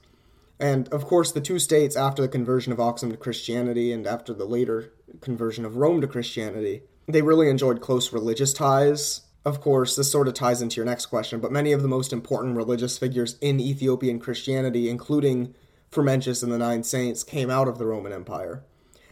And 0.59 0.87
of 0.89 1.05
course, 1.05 1.31
the 1.31 1.41
two 1.41 1.59
states, 1.59 1.95
after 1.95 2.21
the 2.21 2.27
conversion 2.27 2.73
of 2.73 2.79
Aksum 2.79 3.11
to 3.11 3.17
Christianity 3.17 3.91
and 3.91 4.07
after 4.07 4.33
the 4.33 4.45
later 4.45 4.93
conversion 5.21 5.65
of 5.65 5.77
Rome 5.77 6.01
to 6.01 6.07
Christianity, 6.07 6.81
they 7.07 7.21
really 7.21 7.49
enjoyed 7.49 7.81
close 7.81 8.11
religious 8.11 8.53
ties. 8.53 9.21
Of 9.45 9.61
course, 9.61 9.95
this 9.95 10.11
sort 10.11 10.27
of 10.27 10.33
ties 10.33 10.61
into 10.61 10.75
your 10.77 10.85
next 10.85 11.05
question, 11.05 11.39
but 11.39 11.51
many 11.51 11.71
of 11.71 11.81
the 11.81 11.87
most 11.87 12.11
important 12.11 12.57
religious 12.57 12.97
figures 12.97 13.37
in 13.39 13.59
Ethiopian 13.59 14.19
Christianity, 14.19 14.89
including 14.89 15.53
Frumentius 15.91 16.43
and 16.43 16.51
the 16.51 16.57
Nine 16.57 16.83
Saints, 16.83 17.23
came 17.23 17.49
out 17.49 17.67
of 17.67 17.77
the 17.77 17.85
Roman 17.85 18.11
Empire. 18.11 18.63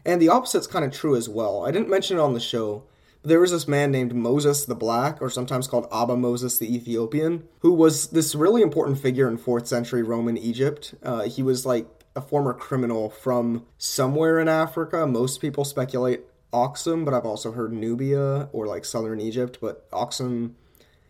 And 0.03 0.21
the 0.21 0.29
opposite's 0.29 0.67
kind 0.67 0.83
of 0.83 0.91
true 0.91 1.15
as 1.15 1.29
well. 1.29 1.65
I 1.65 1.71
didn't 1.71 1.89
mention 1.89 2.17
it 2.17 2.21
on 2.21 2.33
the 2.33 2.39
show, 2.39 2.83
there 3.25 3.39
was 3.39 3.51
this 3.51 3.67
man 3.67 3.91
named 3.91 4.13
Moses 4.13 4.65
the 4.65 4.75
Black, 4.75 5.21
or 5.21 5.29
sometimes 5.29 5.67
called 5.67 5.87
Abba 5.91 6.15
Moses 6.15 6.57
the 6.57 6.73
Ethiopian, 6.73 7.47
who 7.59 7.73
was 7.73 8.07
this 8.11 8.35
really 8.35 8.61
important 8.61 8.99
figure 8.99 9.27
in 9.27 9.37
4th 9.37 9.67
century 9.67 10.03
Roman 10.03 10.37
Egypt. 10.37 10.95
Uh, 11.03 11.23
he 11.23 11.43
was 11.43 11.65
like 11.65 11.87
a 12.15 12.21
former 12.21 12.53
criminal 12.53 13.09
from 13.09 13.65
somewhere 13.77 14.39
in 14.39 14.47
Africa. 14.47 15.05
Most 15.05 15.41
people 15.41 15.65
speculate 15.65 16.21
Aksum, 16.53 17.03
but 17.03 17.13
I've 17.13 17.25
also 17.25 17.51
heard 17.51 17.73
Nubia 17.73 18.49
or 18.53 18.65
like 18.65 18.85
southern 18.85 19.19
Egypt, 19.19 19.57
but 19.59 19.89
Aksum 19.91 20.53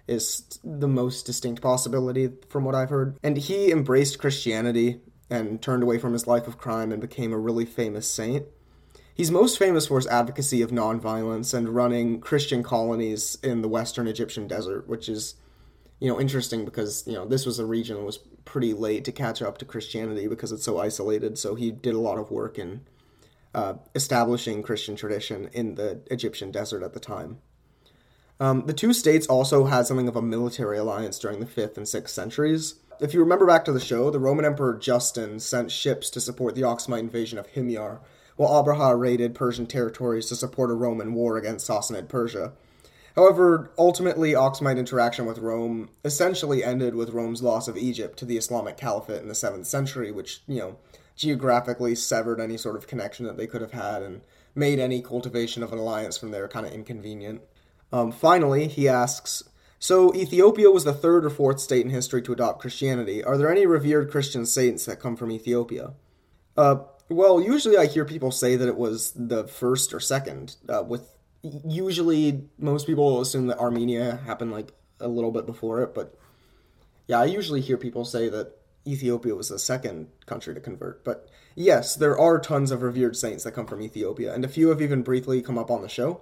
is 0.07 0.59
the 0.63 0.87
most 0.87 1.25
distinct 1.25 1.61
possibility 1.61 2.31
from 2.49 2.63
what 2.63 2.75
I've 2.75 2.89
heard. 2.89 3.17
And 3.23 3.37
he 3.37 3.71
embraced 3.71 4.19
Christianity 4.19 5.01
and 5.29 5.61
turned 5.61 5.83
away 5.83 5.97
from 5.97 6.13
his 6.13 6.27
life 6.27 6.47
of 6.47 6.57
crime 6.57 6.91
and 6.91 7.01
became 7.01 7.33
a 7.33 7.37
really 7.37 7.65
famous 7.65 8.09
saint. 8.09 8.45
He's 9.15 9.31
most 9.31 9.57
famous 9.57 9.87
for 9.87 9.97
his 9.97 10.07
advocacy 10.07 10.61
of 10.61 10.71
nonviolence 10.71 11.53
and 11.53 11.69
running 11.69 12.19
Christian 12.19 12.63
colonies 12.63 13.37
in 13.41 13.61
the 13.61 13.69
western 13.69 14.07
Egyptian 14.07 14.45
desert, 14.45 14.89
which 14.89 15.07
is, 15.07 15.35
you 16.01 16.09
know, 16.09 16.19
interesting 16.19 16.65
because, 16.65 17.07
you 17.07 17.13
know, 17.13 17.25
this 17.25 17.45
was 17.45 17.57
a 17.57 17.65
region 17.65 17.95
that 17.95 18.03
was 18.03 18.17
pretty 18.43 18.73
late 18.73 19.05
to 19.05 19.13
catch 19.13 19.41
up 19.41 19.57
to 19.59 19.65
Christianity 19.65 20.27
because 20.27 20.51
it's 20.51 20.65
so 20.65 20.77
isolated. 20.79 21.37
So 21.37 21.55
he 21.55 21.71
did 21.71 21.95
a 21.95 21.99
lot 21.99 22.17
of 22.17 22.29
work 22.29 22.59
in 22.59 22.81
uh, 23.53 23.75
establishing 23.95 24.61
Christian 24.61 24.97
tradition 24.97 25.49
in 25.53 25.75
the 25.75 26.01
Egyptian 26.11 26.51
desert 26.51 26.83
at 26.83 26.93
the 26.93 26.99
time. 26.99 27.37
Um, 28.37 28.65
the 28.65 28.73
two 28.73 28.91
states 28.91 29.27
also 29.27 29.63
had 29.63 29.87
something 29.87 30.09
of 30.09 30.17
a 30.17 30.21
military 30.21 30.77
alliance 30.77 31.17
during 31.17 31.39
the 31.39 31.45
5th 31.45 31.77
and 31.77 31.85
6th 31.85 32.09
centuries. 32.09 32.75
If 32.99 33.13
you 33.13 33.21
remember 33.21 33.47
back 33.47 33.63
to 33.63 33.71
the 33.71 33.79
show, 33.79 34.11
the 34.11 34.19
Roman 34.19 34.43
Emperor 34.43 34.73
Justin 34.73 35.39
sent 35.39 35.71
ships 35.71 36.09
to 36.09 36.19
support 36.19 36.55
the 36.55 36.63
Aksumite 36.63 36.99
invasion 36.99 37.39
of 37.39 37.47
Himyar, 37.47 37.99
while 38.35 38.63
Abraha 38.63 38.99
raided 38.99 39.35
Persian 39.35 39.65
territories 39.65 40.27
to 40.27 40.35
support 40.35 40.71
a 40.71 40.73
Roman 40.73 41.13
war 41.13 41.37
against 41.37 41.67
Sassanid 41.67 42.09
Persia. 42.09 42.53
However, 43.15 43.71
ultimately, 43.77 44.33
Aksumite 44.33 44.77
interaction 44.77 45.25
with 45.25 45.37
Rome 45.37 45.89
essentially 46.03 46.63
ended 46.63 46.95
with 46.95 47.11
Rome's 47.11 47.41
loss 47.41 47.69
of 47.69 47.77
Egypt 47.77 48.19
to 48.19 48.25
the 48.25 48.37
Islamic 48.37 48.75
Caliphate 48.75 49.21
in 49.21 49.29
the 49.29 49.33
7th 49.33 49.65
century, 49.65 50.11
which, 50.11 50.41
you 50.47 50.59
know, 50.59 50.77
geographically 51.15 51.95
severed 51.95 52.41
any 52.41 52.57
sort 52.57 52.75
of 52.75 52.87
connection 52.87 53.25
that 53.25 53.37
they 53.37 53.47
could 53.47 53.61
have 53.61 53.71
had 53.71 54.03
and 54.03 54.21
made 54.53 54.79
any 54.79 55.01
cultivation 55.01 55.63
of 55.63 55.71
an 55.71 55.79
alliance 55.79 56.17
from 56.17 56.31
there 56.31 56.47
kind 56.49 56.65
of 56.65 56.73
inconvenient. 56.73 57.41
Um, 57.93 58.11
finally, 58.11 58.67
he 58.67 58.89
asks 58.89 59.43
So, 59.79 60.13
Ethiopia 60.13 60.69
was 60.69 60.83
the 60.83 60.93
third 60.93 61.25
or 61.25 61.29
fourth 61.29 61.61
state 61.61 61.85
in 61.85 61.91
history 61.91 62.21
to 62.23 62.33
adopt 62.33 62.59
Christianity. 62.59 63.23
Are 63.23 63.37
there 63.37 63.51
any 63.51 63.65
revered 63.65 64.11
Christian 64.11 64.45
saints 64.45 64.85
that 64.85 64.99
come 64.99 65.15
from 65.15 65.31
Ethiopia? 65.31 65.93
Uh, 66.57 66.79
well, 67.09 67.41
usually 67.41 67.77
I 67.77 67.85
hear 67.85 68.05
people 68.05 68.31
say 68.31 68.55
that 68.55 68.67
it 68.67 68.77
was 68.77 69.11
the 69.15 69.47
first 69.47 69.93
or 69.93 69.99
second. 69.99 70.55
Uh, 70.67 70.83
with 70.83 71.11
usually 71.41 72.43
most 72.57 72.87
people 72.87 73.21
assume 73.21 73.47
that 73.47 73.59
Armenia 73.59 74.21
happened 74.25 74.51
like 74.51 74.73
a 74.99 75.07
little 75.07 75.31
bit 75.31 75.45
before 75.45 75.81
it, 75.81 75.93
but 75.93 76.17
yeah, 77.07 77.19
I 77.19 77.25
usually 77.25 77.61
hear 77.61 77.77
people 77.77 78.05
say 78.05 78.29
that 78.29 78.57
Ethiopia 78.87 79.35
was 79.35 79.49
the 79.49 79.59
second 79.59 80.07
country 80.25 80.53
to 80.53 80.59
convert. 80.59 81.03
But 81.03 81.27
yes, 81.55 81.95
there 81.95 82.17
are 82.17 82.39
tons 82.39 82.71
of 82.71 82.81
revered 82.81 83.15
saints 83.15 83.43
that 83.43 83.51
come 83.51 83.67
from 83.67 83.81
Ethiopia, 83.81 84.33
and 84.33 84.43
a 84.43 84.49
few 84.49 84.69
have 84.69 84.81
even 84.81 85.03
briefly 85.03 85.41
come 85.41 85.57
up 85.57 85.71
on 85.71 85.81
the 85.81 85.89
show. 85.89 86.21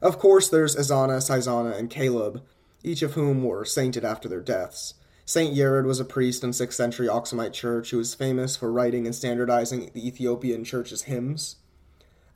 Of 0.00 0.18
course, 0.18 0.48
there's 0.48 0.76
Azana, 0.76 1.18
Saizana, 1.18 1.76
and 1.78 1.88
Caleb, 1.88 2.42
each 2.82 3.02
of 3.02 3.14
whom 3.14 3.44
were 3.44 3.64
sainted 3.64 4.04
after 4.04 4.28
their 4.28 4.42
deaths. 4.42 4.94
Saint 5.26 5.56
Yared 5.56 5.86
was 5.86 6.00
a 6.00 6.04
priest 6.04 6.44
in 6.44 6.50
6th 6.50 6.74
century 6.74 7.06
Aksumite 7.06 7.54
church 7.54 7.90
who 7.90 7.96
was 7.96 8.14
famous 8.14 8.56
for 8.56 8.70
writing 8.70 9.06
and 9.06 9.14
standardizing 9.14 9.90
the 9.94 10.06
Ethiopian 10.06 10.64
church's 10.64 11.02
hymns. 11.02 11.56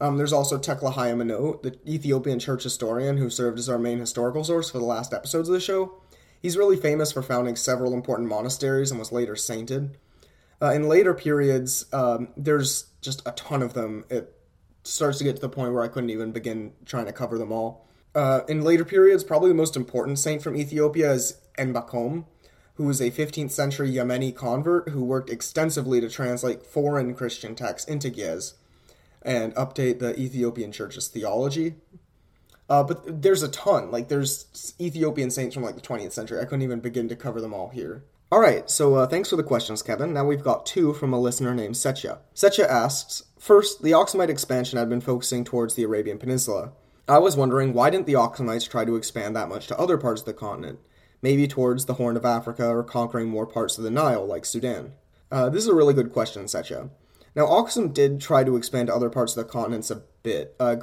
Um, 0.01 0.17
there's 0.17 0.33
also 0.33 0.59
Tekle 0.59 0.95
Haymanot, 0.95 1.63
the 1.63 1.79
Ethiopian 1.87 2.39
church 2.39 2.63
historian 2.63 3.19
who 3.19 3.29
served 3.29 3.59
as 3.59 3.69
our 3.69 3.79
main 3.79 3.99
historical 3.99 4.43
source 4.45 4.71
for 4.71 4.79
the 4.79 4.85
last 4.85 5.13
episodes 5.13 5.49
of 5.49 5.53
the 5.53 5.61
show. 5.61 6.01
He's 6.41 6.57
really 6.57 6.77
famous 6.77 7.13
for 7.13 7.21
founding 7.21 7.57
several 7.57 7.93
important 7.93 8.29
monasteries 8.29 8.91
and 8.91 8.99
was 8.99 9.13
later 9.13 9.37
sainted. 9.37 9.99
Uh, 10.63 10.73
in 10.73 10.89
later 10.89 11.13
periods, 11.13 11.87
um, 11.93 12.29
there's 12.37 12.87
just 13.03 13.23
a 13.27 13.33
ton 13.33 13.61
of 13.61 13.75
them. 13.75 14.05
It 14.09 14.35
starts 14.85 15.19
to 15.19 15.25
get 15.25 15.37
to 15.37 15.43
the 15.43 15.49
point 15.49 15.75
where 15.75 15.83
I 15.83 15.89
couldn't 15.89 16.11
even 16.11 16.33
begin 16.33 16.73
trying 16.87 17.07
to 17.07 17.13
cover 17.13 17.37
them 17.37 17.53
all. 17.53 17.87
Uh, 18.15 18.41
in 18.49 18.63
later 18.63 18.85
periods, 18.85 19.25
probably 19.25 19.51
the 19.51 19.55
most 19.55 19.77
important 19.77 20.19
saint 20.19 20.43
from 20.43 20.57
Ethiopia 20.57 21.13
is 21.13 21.39
Enbakom 21.59 22.25
who 22.79 22.85
was 22.85 23.01
a 23.01 23.11
15th 23.11 23.51
century 23.51 23.91
Yemeni 23.91 24.35
convert 24.35 24.89
who 24.91 25.05
worked 25.05 25.29
extensively 25.29 26.01
to 26.01 26.09
translate 26.09 26.65
foreign 26.65 27.13
Christian 27.13 27.55
texts 27.55 27.91
into 27.91 28.09
Ge'ez 28.09 28.55
and 29.21 29.53
update 29.57 29.99
the 29.99 30.19
Ethiopian 30.19 30.71
church's 30.71 31.09
theology. 31.09 31.75
Uh, 32.71 32.85
but 32.85 33.23
there's 33.23 33.43
a 33.43 33.49
ton. 33.49 33.91
Like, 33.91 34.09
there's 34.09 34.75
Ethiopian 34.81 35.31
saints 35.31 35.55
from 35.55 35.65
like 35.65 35.75
the 35.75 35.81
20th 35.81 36.13
century. 36.13 36.41
I 36.41 36.45
couldn't 36.45 36.63
even 36.63 36.81
begin 36.81 37.09
to 37.09 37.17
cover 37.17 37.41
them 37.41 37.53
all 37.53 37.71
here. 37.71 38.05
All 38.31 38.41
right, 38.41 38.71
so 38.71 38.95
uh, 38.95 39.07
thanks 39.07 39.31
for 39.31 39.37
the 39.37 39.43
questions, 39.43 39.83
Kevin. 39.83 40.13
Now 40.13 40.25
we've 40.25 40.45
got 40.45 40.65
two 40.65 40.93
from 40.93 41.13
a 41.13 41.21
listener 41.21 41.55
named 41.55 41.75
Setcha. 41.75 42.19
Setcha 42.35 42.69
asks 42.69 43.25
First, 43.39 43.83
the 43.83 43.93
Aksumite 43.93 44.29
expansion 44.29 44.79
had 44.79 44.89
been 44.89 45.01
focusing 45.01 45.45
towards 45.45 45.75
the 45.75 45.85
Arabian 45.85 46.19
Peninsula. 46.19 46.73
I 47.09 47.19
was 47.19 47.37
wondering 47.37 47.73
why 47.73 47.89
didn't 47.89 48.07
the 48.07 48.15
Aksumites 48.15 48.69
try 48.69 48.85
to 48.85 48.97
expand 48.97 49.35
that 49.35 49.49
much 49.49 49.67
to 49.69 49.79
other 49.79 49.97
parts 49.97 50.21
of 50.21 50.27
the 50.27 50.35
continent? 50.35 50.79
Maybe 51.23 51.49
towards 51.49 51.85
the 51.85 51.95
Horn 51.95 52.17
of 52.17 52.25
Africa 52.25 52.69
or 52.69 52.83
conquering 52.83 53.29
more 53.29 53.47
parts 53.47 53.79
of 53.79 53.85
the 53.85 53.91
Nile, 53.91 54.27
like 54.27 54.45
Sudan? 54.45 54.93
Uh, 55.31 55.49
this 55.49 55.63
is 55.63 55.69
a 55.69 55.75
really 55.75 55.95
good 55.95 56.13
question, 56.13 56.45
Setcha. 56.45 56.91
Now, 57.35 57.47
Aksum 57.47 57.93
did 57.93 58.21
try 58.21 58.43
to 58.43 58.57
expand 58.57 58.89
to 58.89 58.95
other 58.95 59.11
parts 59.11 59.37
of 59.37 59.47
the 59.47 59.53
continents 59.53 59.91
a 59.91 60.03
bit. 60.23 60.57
Uh, 60.59 60.75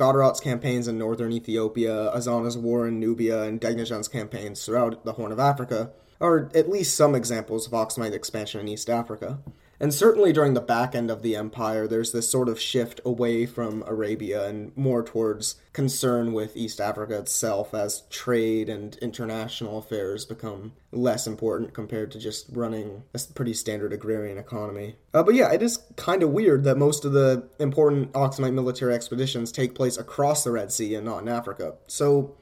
campaigns 0.42 0.88
in 0.88 0.98
northern 0.98 1.32
Ethiopia, 1.32 2.12
Azana's 2.16 2.58
war 2.58 2.88
in 2.88 3.00
Nubia, 3.00 3.44
and 3.44 3.60
Degnajan's 3.60 4.08
campaigns 4.08 4.66
throughout 4.66 5.04
the 5.04 5.14
Horn 5.14 5.32
of 5.32 5.40
Africa 5.40 5.92
are 6.22 6.50
at 6.56 6.70
least 6.70 6.96
some 6.96 7.14
examples 7.14 7.68
of 7.68 7.74
Aksumite 7.74 8.14
expansion 8.14 8.62
in 8.62 8.68
East 8.68 8.90
Africa. 8.90 9.40
And 9.80 9.94
certainly 9.94 10.32
during 10.32 10.54
the 10.54 10.62
back 10.62 10.96
end 10.96 11.12
of 11.12 11.22
the 11.22 11.36
empire, 11.36 11.88
there's 11.88 12.12
this 12.12 12.30
sort 12.30 12.48
of 12.48 12.60
shift 12.60 13.02
away 13.04 13.46
from 13.46 13.84
Arabia 13.86 14.48
and 14.48 14.76
more 14.78 15.04
towards 15.04 15.56
concern 15.74 16.32
with 16.32 16.56
East 16.56 16.80
Africa 16.80 17.18
itself 17.18 17.74
as 17.74 18.04
trade 18.10 18.70
and 18.70 18.96
international 18.98 19.78
affairs 19.78 20.26
become 20.26 20.72
less 20.92 21.28
important 21.28 21.74
compared 21.74 22.12
to 22.12 22.20
just 22.20 22.48
running 22.52 23.04
a 23.14 23.20
pretty 23.34 23.54
standard 23.54 23.92
agrarian 23.92 24.38
economy. 24.38 24.96
Uh, 25.14 25.24
but 25.24 25.36
yeah, 25.36 25.52
it 25.52 25.62
is 25.62 25.80
kind 25.98 26.24
of 26.24 26.30
weird 26.30 26.64
that 26.64 26.78
most 26.78 27.04
of 27.04 27.12
the 27.12 27.48
important 27.60 28.14
Aksumite 28.14 28.54
military 28.54 28.94
expeditions 28.94 29.52
take 29.52 29.76
place 29.76 29.98
across 29.98 30.44
the 30.44 30.52
Red 30.52 30.72
Sea 30.72 30.96
and 30.96 31.06
not 31.06 31.22
in 31.22 31.28
Africa. 31.28 31.76
So, 31.88 32.36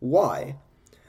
why? 0.00 0.56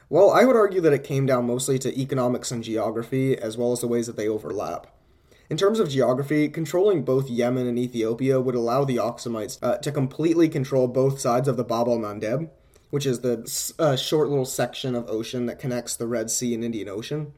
Well, 0.08 0.30
I 0.30 0.44
would 0.44 0.54
argue 0.54 0.80
that 0.82 0.92
it 0.92 1.02
came 1.02 1.26
down 1.26 1.46
mostly 1.46 1.78
to 1.80 2.00
economics 2.00 2.52
and 2.52 2.62
geography, 2.62 3.36
as 3.36 3.56
well 3.56 3.72
as 3.72 3.80
the 3.80 3.88
ways 3.88 4.06
that 4.06 4.16
they 4.16 4.28
overlap. 4.28 4.86
In 5.50 5.58
terms 5.58 5.78
of 5.78 5.90
geography, 5.90 6.48
controlling 6.48 7.04
both 7.04 7.28
Yemen 7.28 7.66
and 7.66 7.78
Ethiopia 7.78 8.40
would 8.40 8.54
allow 8.54 8.84
the 8.84 8.96
Aksumites 8.96 9.58
uh, 9.62 9.76
to 9.78 9.92
completely 9.92 10.48
control 10.48 10.88
both 10.88 11.20
sides 11.20 11.48
of 11.48 11.58
the 11.58 11.64
Bab 11.64 11.86
el 11.86 11.98
Mandeb, 11.98 12.48
which 12.88 13.04
is 13.04 13.20
the 13.20 13.74
uh, 13.78 13.94
short 13.94 14.30
little 14.30 14.46
section 14.46 14.94
of 14.94 15.08
ocean 15.08 15.44
that 15.46 15.58
connects 15.58 15.96
the 15.96 16.06
Red 16.06 16.30
Sea 16.30 16.54
and 16.54 16.64
Indian 16.64 16.88
Ocean. 16.88 17.34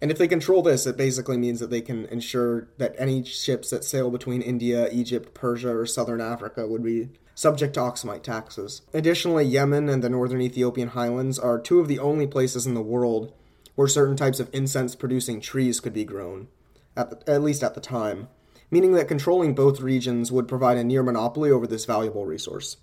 And 0.00 0.10
if 0.10 0.18
they 0.18 0.26
control 0.26 0.62
this, 0.62 0.84
it 0.84 0.96
basically 0.96 1.36
means 1.36 1.60
that 1.60 1.70
they 1.70 1.80
can 1.80 2.06
ensure 2.06 2.68
that 2.78 2.96
any 2.98 3.24
ships 3.24 3.70
that 3.70 3.84
sail 3.84 4.10
between 4.10 4.42
India, 4.42 4.88
Egypt, 4.90 5.32
Persia, 5.32 5.76
or 5.76 5.86
southern 5.86 6.20
Africa 6.20 6.66
would 6.66 6.82
be 6.82 7.10
subject 7.36 7.74
to 7.74 7.80
Aksumite 7.80 8.24
taxes. 8.24 8.82
Additionally, 8.92 9.44
Yemen 9.44 9.88
and 9.88 10.02
the 10.02 10.10
northern 10.10 10.42
Ethiopian 10.42 10.88
highlands 10.88 11.38
are 11.38 11.60
two 11.60 11.78
of 11.78 11.86
the 11.86 12.00
only 12.00 12.26
places 12.26 12.66
in 12.66 12.74
the 12.74 12.82
world 12.82 13.32
where 13.76 13.88
certain 13.88 14.16
types 14.16 14.40
of 14.40 14.50
incense 14.52 14.96
producing 14.96 15.40
trees 15.40 15.78
could 15.78 15.92
be 15.94 16.04
grown 16.04 16.48
at, 16.96 17.10
the, 17.10 17.32
at 17.32 17.42
least 17.42 17.62
at 17.62 17.74
the 17.74 17.80
time, 17.80 18.28
meaning 18.70 18.92
that 18.92 19.08
controlling 19.08 19.54
both 19.54 19.80
regions 19.80 20.32
would 20.32 20.48
provide 20.48 20.76
a 20.76 20.84
near 20.84 21.02
monopoly 21.02 21.50
over 21.50 21.66
this 21.66 21.84
valuable 21.84 22.26
resource. 22.26 22.76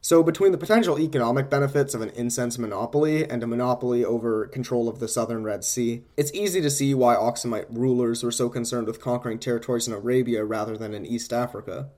So, 0.00 0.22
between 0.22 0.52
the 0.52 0.58
potential 0.58 1.00
economic 1.00 1.48
benefits 1.48 1.94
of 1.94 2.02
an 2.02 2.10
incense 2.10 2.58
monopoly 2.58 3.26
and 3.26 3.42
a 3.42 3.46
monopoly 3.46 4.04
over 4.04 4.46
control 4.46 4.86
of 4.86 4.98
the 4.98 5.08
southern 5.08 5.44
Red 5.44 5.64
Sea, 5.64 6.04
it's 6.18 6.32
easy 6.34 6.60
to 6.60 6.68
see 6.68 6.92
why 6.92 7.14
Aksumite 7.14 7.68
rulers 7.70 8.22
were 8.22 8.30
so 8.30 8.50
concerned 8.50 8.86
with 8.86 9.00
conquering 9.00 9.38
territories 9.38 9.88
in 9.88 9.94
Arabia 9.94 10.44
rather 10.44 10.76
than 10.76 10.92
in 10.92 11.06
East 11.06 11.32
Africa. 11.32 11.88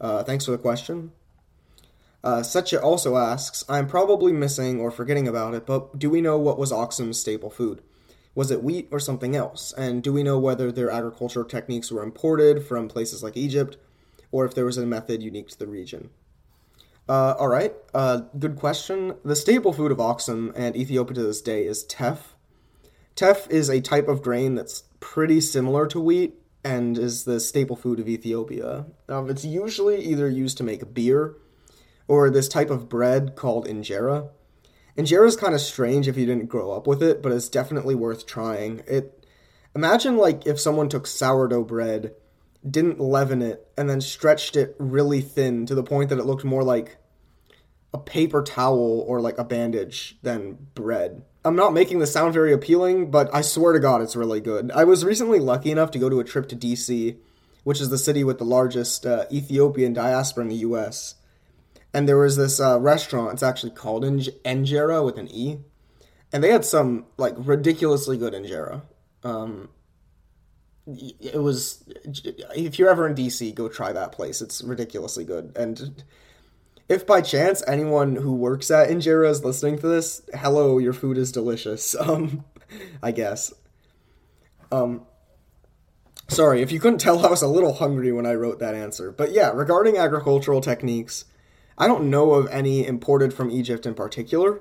Uh, 0.00 0.24
thanks 0.24 0.46
for 0.46 0.52
the 0.52 0.58
question. 0.58 1.12
Uh, 2.24 2.40
Setcha 2.40 2.82
also 2.82 3.18
asks 3.18 3.64
I'm 3.68 3.86
probably 3.86 4.32
missing 4.32 4.80
or 4.80 4.90
forgetting 4.90 5.28
about 5.28 5.52
it, 5.52 5.66
but 5.66 5.98
do 5.98 6.08
we 6.08 6.22
know 6.22 6.38
what 6.38 6.58
was 6.58 6.72
Aksum's 6.72 7.20
staple 7.20 7.50
food? 7.50 7.82
Was 8.34 8.50
it 8.50 8.62
wheat 8.62 8.88
or 8.90 9.00
something 9.00 9.34
else? 9.34 9.72
And 9.76 10.02
do 10.02 10.12
we 10.12 10.22
know 10.22 10.38
whether 10.38 10.70
their 10.70 10.90
agricultural 10.90 11.46
techniques 11.46 11.90
were 11.90 12.02
imported 12.02 12.64
from 12.64 12.88
places 12.88 13.22
like 13.22 13.36
Egypt, 13.36 13.76
or 14.30 14.44
if 14.44 14.54
there 14.54 14.64
was 14.64 14.78
a 14.78 14.86
method 14.86 15.22
unique 15.22 15.48
to 15.48 15.58
the 15.58 15.66
region? 15.66 16.10
Uh, 17.08 17.34
all 17.38 17.48
right, 17.48 17.74
uh, 17.92 18.22
good 18.38 18.54
question. 18.54 19.16
The 19.24 19.34
staple 19.34 19.72
food 19.72 19.90
of 19.90 19.98
Aksum 19.98 20.52
and 20.54 20.76
Ethiopia 20.76 21.14
to 21.16 21.22
this 21.24 21.42
day 21.42 21.66
is 21.66 21.84
teff. 21.84 22.36
Teff 23.16 23.50
is 23.50 23.68
a 23.68 23.80
type 23.80 24.06
of 24.06 24.22
grain 24.22 24.54
that's 24.54 24.84
pretty 25.00 25.40
similar 25.40 25.86
to 25.88 25.98
wheat 25.98 26.36
and 26.62 26.96
is 26.96 27.24
the 27.24 27.40
staple 27.40 27.74
food 27.74 27.98
of 27.98 28.08
Ethiopia. 28.08 28.86
Um, 29.08 29.28
it's 29.28 29.44
usually 29.44 30.04
either 30.04 30.28
used 30.28 30.56
to 30.58 30.64
make 30.64 30.94
beer 30.94 31.34
or 32.06 32.30
this 32.30 32.48
type 32.48 32.70
of 32.70 32.88
bread 32.88 33.34
called 33.34 33.66
injera. 33.66 34.28
Injera 34.96 35.26
is 35.26 35.36
kind 35.36 35.54
of 35.54 35.60
strange 35.60 36.08
if 36.08 36.16
you 36.16 36.26
didn't 36.26 36.46
grow 36.46 36.72
up 36.72 36.86
with 36.86 37.02
it, 37.02 37.22
but 37.22 37.32
it's 37.32 37.48
definitely 37.48 37.94
worth 37.94 38.26
trying. 38.26 38.82
It 38.86 39.26
imagine 39.74 40.16
like 40.16 40.46
if 40.46 40.60
someone 40.60 40.88
took 40.88 41.06
sourdough 41.06 41.64
bread, 41.64 42.14
didn't 42.68 43.00
leaven 43.00 43.42
it, 43.42 43.66
and 43.76 43.88
then 43.88 44.00
stretched 44.00 44.56
it 44.56 44.74
really 44.78 45.20
thin 45.20 45.66
to 45.66 45.74
the 45.74 45.82
point 45.82 46.10
that 46.10 46.18
it 46.18 46.26
looked 46.26 46.44
more 46.44 46.64
like 46.64 46.98
a 47.92 47.98
paper 47.98 48.42
towel 48.42 49.04
or 49.06 49.20
like 49.20 49.38
a 49.38 49.44
bandage 49.44 50.18
than 50.22 50.58
bread. 50.74 51.22
I'm 51.44 51.56
not 51.56 51.72
making 51.72 51.98
this 51.98 52.12
sound 52.12 52.34
very 52.34 52.52
appealing, 52.52 53.10
but 53.10 53.34
I 53.34 53.40
swear 53.40 53.72
to 53.72 53.80
God 53.80 54.02
it's 54.02 54.14
really 54.14 54.40
good. 54.40 54.70
I 54.72 54.84
was 54.84 55.04
recently 55.04 55.40
lucky 55.40 55.70
enough 55.70 55.90
to 55.92 55.98
go 55.98 56.08
to 56.08 56.20
a 56.20 56.24
trip 56.24 56.48
to 56.50 56.56
DC 56.56 57.16
which 57.64 57.80
is 57.80 57.90
the 57.90 57.98
city 57.98 58.24
with 58.24 58.38
the 58.38 58.44
largest 58.44 59.06
uh, 59.06 59.26
Ethiopian 59.30 59.92
diaspora 59.92 60.42
in 60.42 60.48
the 60.48 60.56
U.S. 60.56 61.16
And 61.92 62.08
there 62.08 62.18
was 62.18 62.36
this 62.36 62.60
uh, 62.60 62.78
restaurant. 62.78 63.32
It's 63.34 63.42
actually 63.42 63.72
called 63.72 64.04
Injera 64.04 65.04
with 65.04 65.18
an 65.18 65.28
E, 65.28 65.58
and 66.32 66.44
they 66.44 66.50
had 66.50 66.64
some 66.64 67.06
like 67.16 67.34
ridiculously 67.36 68.16
good 68.16 68.32
injera. 68.32 68.82
Um, 69.24 69.70
it 70.86 71.40
was 71.40 71.84
if 72.54 72.78
you're 72.78 72.90
ever 72.90 73.06
in 73.06 73.14
DC, 73.14 73.54
go 73.54 73.68
try 73.68 73.92
that 73.92 74.12
place. 74.12 74.40
It's 74.40 74.62
ridiculously 74.62 75.24
good. 75.24 75.52
And 75.56 76.04
if 76.88 77.06
by 77.06 77.20
chance 77.20 77.62
anyone 77.66 78.16
who 78.16 78.34
works 78.34 78.70
at 78.70 78.88
Injera 78.88 79.30
is 79.30 79.44
listening 79.44 79.78
to 79.78 79.88
this, 79.88 80.22
hello, 80.34 80.78
your 80.78 80.92
food 80.92 81.18
is 81.18 81.32
delicious. 81.32 81.94
Um, 82.00 82.44
I 83.02 83.10
guess. 83.10 83.52
Um, 84.70 85.06
sorry 86.28 86.62
if 86.62 86.70
you 86.70 86.78
couldn't 86.78 87.00
tell, 87.00 87.26
I 87.26 87.28
was 87.28 87.42
a 87.42 87.48
little 87.48 87.72
hungry 87.72 88.12
when 88.12 88.26
I 88.26 88.34
wrote 88.34 88.60
that 88.60 88.76
answer. 88.76 89.10
But 89.10 89.32
yeah, 89.32 89.50
regarding 89.50 89.96
agricultural 89.96 90.60
techniques, 90.60 91.24
I 91.80 91.86
don't 91.86 92.10
know 92.10 92.34
of 92.34 92.46
any 92.50 92.86
imported 92.86 93.32
from 93.32 93.50
Egypt 93.50 93.86
in 93.86 93.94
particular. 93.94 94.60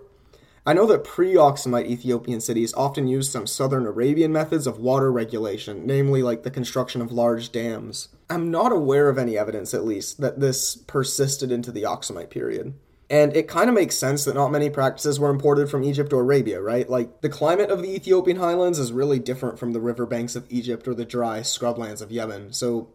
I 0.65 0.71
know 0.71 0.85
that 0.85 1.03
pre 1.03 1.33
Aksumite 1.33 1.85
Ethiopian 1.85 2.39
cities 2.39 2.73
often 2.75 3.07
used 3.07 3.31
some 3.31 3.45
southern 3.45 3.85
Arabian 3.85 4.31
methods 4.31 4.65
of 4.65 4.79
water 4.79 5.11
regulation, 5.11 5.85
namely 5.85 6.23
like 6.23 6.43
the 6.43 6.51
construction 6.51 7.01
of 7.01 7.11
large 7.11 7.51
dams. 7.51 8.07
I'm 8.29 8.49
not 8.49 8.71
aware 8.71 9.09
of 9.09 9.17
any 9.17 9.37
evidence, 9.37 9.73
at 9.73 9.83
least, 9.83 10.21
that 10.21 10.39
this 10.39 10.77
persisted 10.77 11.51
into 11.51 11.73
the 11.73 11.83
Aksumite 11.83 12.29
period. 12.29 12.73
And 13.09 13.35
it 13.35 13.49
kind 13.49 13.67
of 13.67 13.75
makes 13.75 13.97
sense 13.97 14.23
that 14.23 14.35
not 14.35 14.51
many 14.51 14.69
practices 14.69 15.19
were 15.19 15.31
imported 15.31 15.69
from 15.69 15.83
Egypt 15.83 16.13
or 16.13 16.21
Arabia, 16.21 16.61
right? 16.61 16.89
Like, 16.89 17.19
the 17.19 17.27
climate 17.27 17.71
of 17.71 17.81
the 17.81 17.93
Ethiopian 17.93 18.37
highlands 18.37 18.79
is 18.79 18.93
really 18.93 19.19
different 19.19 19.59
from 19.59 19.73
the 19.73 19.81
riverbanks 19.81 20.37
of 20.37 20.45
Egypt 20.49 20.87
or 20.87 20.93
the 20.93 21.05
dry 21.05 21.39
scrublands 21.39 22.01
of 22.01 22.11
Yemen. 22.11 22.53
So, 22.53 22.89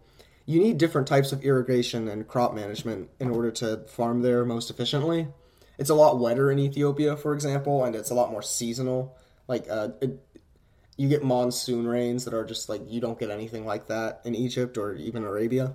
you 0.46 0.60
need 0.60 0.78
different 0.78 1.08
types 1.08 1.32
of 1.32 1.42
irrigation 1.42 2.08
and 2.08 2.28
crop 2.28 2.54
management 2.54 3.10
in 3.18 3.30
order 3.30 3.50
to 3.50 3.78
farm 3.88 4.22
there 4.22 4.44
most 4.44 4.70
efficiently 4.70 5.28
it's 5.78 5.90
a 5.90 5.94
lot 5.94 6.18
wetter 6.18 6.50
in 6.50 6.58
Ethiopia, 6.58 7.16
for 7.16 7.34
example, 7.34 7.84
and 7.84 7.96
it's 7.96 8.10
a 8.10 8.14
lot 8.14 8.30
more 8.30 8.42
seasonal. 8.42 9.16
Like 9.48 9.66
uh, 9.68 9.88
it, 10.00 10.20
you 10.96 11.08
get 11.08 11.24
monsoon 11.24 11.86
rains 11.86 12.24
that 12.24 12.34
are 12.34 12.44
just 12.44 12.68
like 12.68 12.82
you 12.88 13.00
don't 13.00 13.18
get 13.18 13.30
anything 13.30 13.66
like 13.66 13.88
that 13.88 14.20
in 14.24 14.34
Egypt 14.34 14.78
or 14.78 14.94
even 14.94 15.24
Arabia. 15.24 15.74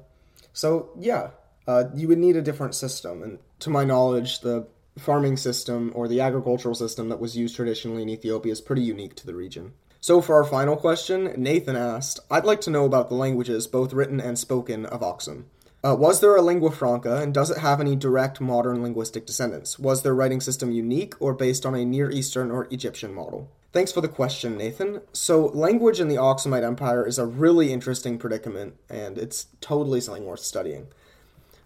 So 0.53 0.91
yeah, 0.97 1.31
uh, 1.67 1.85
you 1.93 2.07
would 2.07 2.17
need 2.17 2.35
a 2.35 2.41
different 2.41 2.75
system, 2.75 3.21
and 3.23 3.39
to 3.59 3.69
my 3.69 3.83
knowledge, 3.83 4.39
the 4.39 4.67
farming 4.97 5.37
system 5.37 5.91
or 5.95 6.07
the 6.07 6.21
agricultural 6.21 6.75
system 6.75 7.09
that 7.09 7.19
was 7.19 7.37
used 7.37 7.55
traditionally 7.55 8.01
in 8.01 8.09
Ethiopia 8.09 8.51
is 8.51 8.59
pretty 8.61 8.81
unique 8.81 9.15
to 9.15 9.25
the 9.25 9.35
region. 9.35 9.73
So, 10.01 10.21
for 10.21 10.35
our 10.35 10.45
final 10.45 10.77
question, 10.77 11.33
Nathan 11.35 11.75
asked, 11.75 12.21
I'd 12.31 12.45
like 12.45 12.61
to 12.61 12.69
know 12.69 12.85
about 12.85 13.09
the 13.09 13.15
languages, 13.15 13.67
both 13.67 13.91
written 13.91 14.21
and 14.21 14.39
spoken, 14.39 14.85
of 14.85 15.01
Aksum. 15.01 15.43
Uh, 15.83 15.93
was 15.93 16.21
there 16.21 16.35
a 16.37 16.41
lingua 16.41 16.71
franca, 16.71 17.17
and 17.17 17.33
does 17.33 17.49
it 17.49 17.57
have 17.57 17.81
any 17.81 17.97
direct 17.97 18.39
modern 18.39 18.81
linguistic 18.81 19.25
descendants? 19.25 19.77
Was 19.77 20.03
their 20.03 20.15
writing 20.15 20.39
system 20.39 20.71
unique 20.71 21.21
or 21.21 21.33
based 21.33 21.65
on 21.65 21.75
a 21.75 21.83
Near 21.83 22.09
Eastern 22.11 22.49
or 22.49 22.67
Egyptian 22.71 23.13
model? 23.13 23.49
Thanks 23.73 23.91
for 23.91 23.99
the 23.99 24.07
question, 24.07 24.57
Nathan. 24.57 25.01
So, 25.11 25.47
language 25.47 25.99
in 25.99 26.07
the 26.07 26.15
Aksumite 26.15 26.63
Empire 26.63 27.05
is 27.05 27.19
a 27.19 27.25
really 27.25 27.73
interesting 27.73 28.17
predicament, 28.17 28.75
and 28.89 29.17
it's 29.17 29.47
totally 29.59 29.99
something 29.99 30.25
worth 30.25 30.39
studying. 30.39 30.87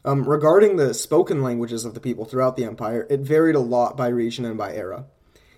Um, 0.03 0.27
regarding 0.27 0.75
the 0.75 0.95
spoken 0.95 1.43
languages 1.43 1.85
of 1.85 1.93
the 1.93 1.99
people 1.99 2.25
throughout 2.25 2.57
the 2.57 2.65
empire, 2.65 3.05
it 3.09 3.21
varied 3.21 3.55
a 3.55 3.59
lot 3.59 3.95
by 3.95 4.07
region 4.07 4.43
and 4.43 4.57
by 4.57 4.73
era. 4.73 5.05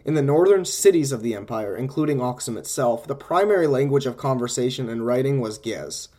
In 0.05 0.13
the 0.13 0.21
northern 0.21 0.65
cities 0.65 1.12
of 1.12 1.24
the 1.24 1.33
empire, 1.33 1.75
including 1.75 2.19
Aksum 2.19 2.57
itself, 2.57 3.07
the 3.07 3.15
primary 3.15 3.65
language 3.65 4.05
of 4.05 4.17
conversation 4.17 4.88
and 4.88 5.03
writing 5.03 5.41
was 5.41 5.57
Ge'ez, 5.57 6.09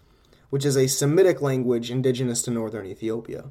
which 0.50 0.64
is 0.64 0.76
a 0.76 0.88
Semitic 0.88 1.40
language 1.40 1.88
indigenous 1.88 2.42
to 2.42 2.50
northern 2.50 2.84
Ethiopia. 2.84 3.44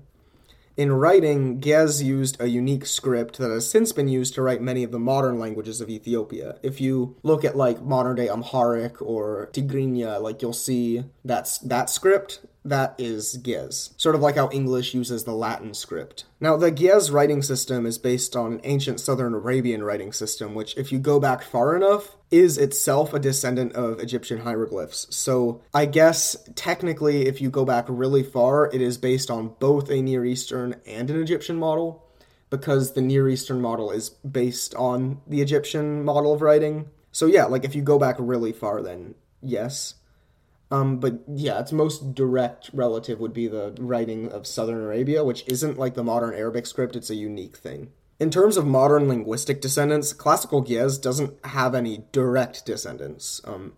In 0.76 0.92
writing, 0.92 1.62
Ge'ez 1.62 2.04
used 2.04 2.36
a 2.42 2.50
unique 2.50 2.86
script 2.86 3.38
that 3.38 3.50
has 3.50 3.70
since 3.70 3.94
been 3.94 4.10
used 4.10 4.34
to 4.34 4.42
write 4.42 4.62
many 4.62 4.84
of 4.84 4.92
the 4.92 5.00
modern 5.00 5.40
languages 5.40 5.80
of 5.80 5.90
Ethiopia. 5.90 6.58
If 6.62 6.82
you 6.82 7.16
look 7.24 7.46
at 7.46 7.56
like 7.56 7.82
modern 7.82 8.18
day 8.18 8.28
Amharic 8.28 9.02
or 9.02 9.50
Tigrinya, 9.54 10.22
like 10.22 10.42
you'll 10.42 10.52
see 10.52 11.06
that's 11.24 11.60
that 11.60 11.90
script 11.90 12.42
that 12.66 12.96
is 12.98 13.38
Ge'ez, 13.38 13.92
sort 13.96 14.16
of 14.16 14.22
like 14.22 14.36
how 14.36 14.50
English 14.52 14.96
uses 14.96 15.24
the 15.24 15.34
Latin 15.34 15.74
script. 15.76 16.26
Now, 16.40 16.58
the 16.58 16.72
Ge'ez 16.72 17.12
writing 17.12 17.44
system 17.44 17.86
is 17.86 18.00
based 18.00 18.36
on 18.36 18.54
an 18.54 18.62
ancient 18.64 19.00
Southern 19.00 19.36
Arabian 19.36 19.84
writing 19.84 20.12
system, 20.12 20.56
which, 20.56 20.76
if 20.76 20.92
you 20.92 20.98
go 20.98 21.20
back 21.20 21.44
far 21.44 21.76
enough, 21.76 22.18
is 22.32 22.58
itself 22.58 23.14
a 23.14 23.20
descendant 23.20 23.74
of 23.74 24.00
Egyptian 24.00 24.40
hieroglyphs. 24.40 25.06
So, 25.16 25.62
I 25.74 25.86
guess 25.86 26.36
technically, 26.56 27.28
if 27.28 27.40
you 27.40 27.52
go 27.52 27.66
back 27.66 27.86
really 27.88 28.24
far, 28.24 28.70
it 28.74 28.82
is 28.82 28.98
based 28.98 29.30
on 29.30 29.56
both 29.60 29.90
a 29.90 30.02
Near 30.02 30.26
Eastern 30.26 30.82
and 30.88 31.10
an 31.12 31.22
Egyptian 31.22 31.58
model, 31.58 32.04
because 32.50 32.94
the 32.94 33.02
Near 33.02 33.30
Eastern 33.30 33.62
model 33.62 33.92
is 33.92 34.10
based 34.10 34.74
on 34.76 35.22
the 35.28 35.42
Egyptian 35.42 36.04
model 36.04 36.34
of 36.34 36.42
writing. 36.42 36.90
So, 37.12 37.28
yeah, 37.28 37.46
like 37.46 37.64
if 37.64 37.76
you 37.76 37.84
go 37.84 38.00
back 38.00 38.16
really 38.18 38.52
far, 38.52 38.82
then 38.82 39.16
yes. 39.42 39.96
Um, 40.76 41.00
but 41.00 41.22
yeah, 41.28 41.60
its 41.60 41.72
most 41.72 42.14
direct 42.14 42.70
relative 42.74 43.20
would 43.20 43.34
be 43.34 43.48
the 43.48 43.76
writing 43.80 44.32
of 44.32 44.46
Southern 44.46 44.84
Arabia, 44.84 45.24
which 45.24 45.44
isn't 45.48 45.80
like 45.80 45.94
the 45.94 46.04
modern 46.04 46.34
Arabic 46.34 46.66
script, 46.66 46.96
it's 46.96 47.10
a 47.10 47.16
unique 47.16 47.56
thing. 47.56 47.92
In 48.20 48.30
terms 48.30 48.58
of 48.58 48.66
modern 48.66 49.08
linguistic 49.08 49.62
descendants, 49.62 50.14
classical 50.14 50.64
Ge'ez 50.64 51.02
doesn't 51.02 51.34
have 51.46 51.76
any 51.76 52.06
direct 52.12 52.66
descendants, 52.66 53.42
um, 53.46 53.74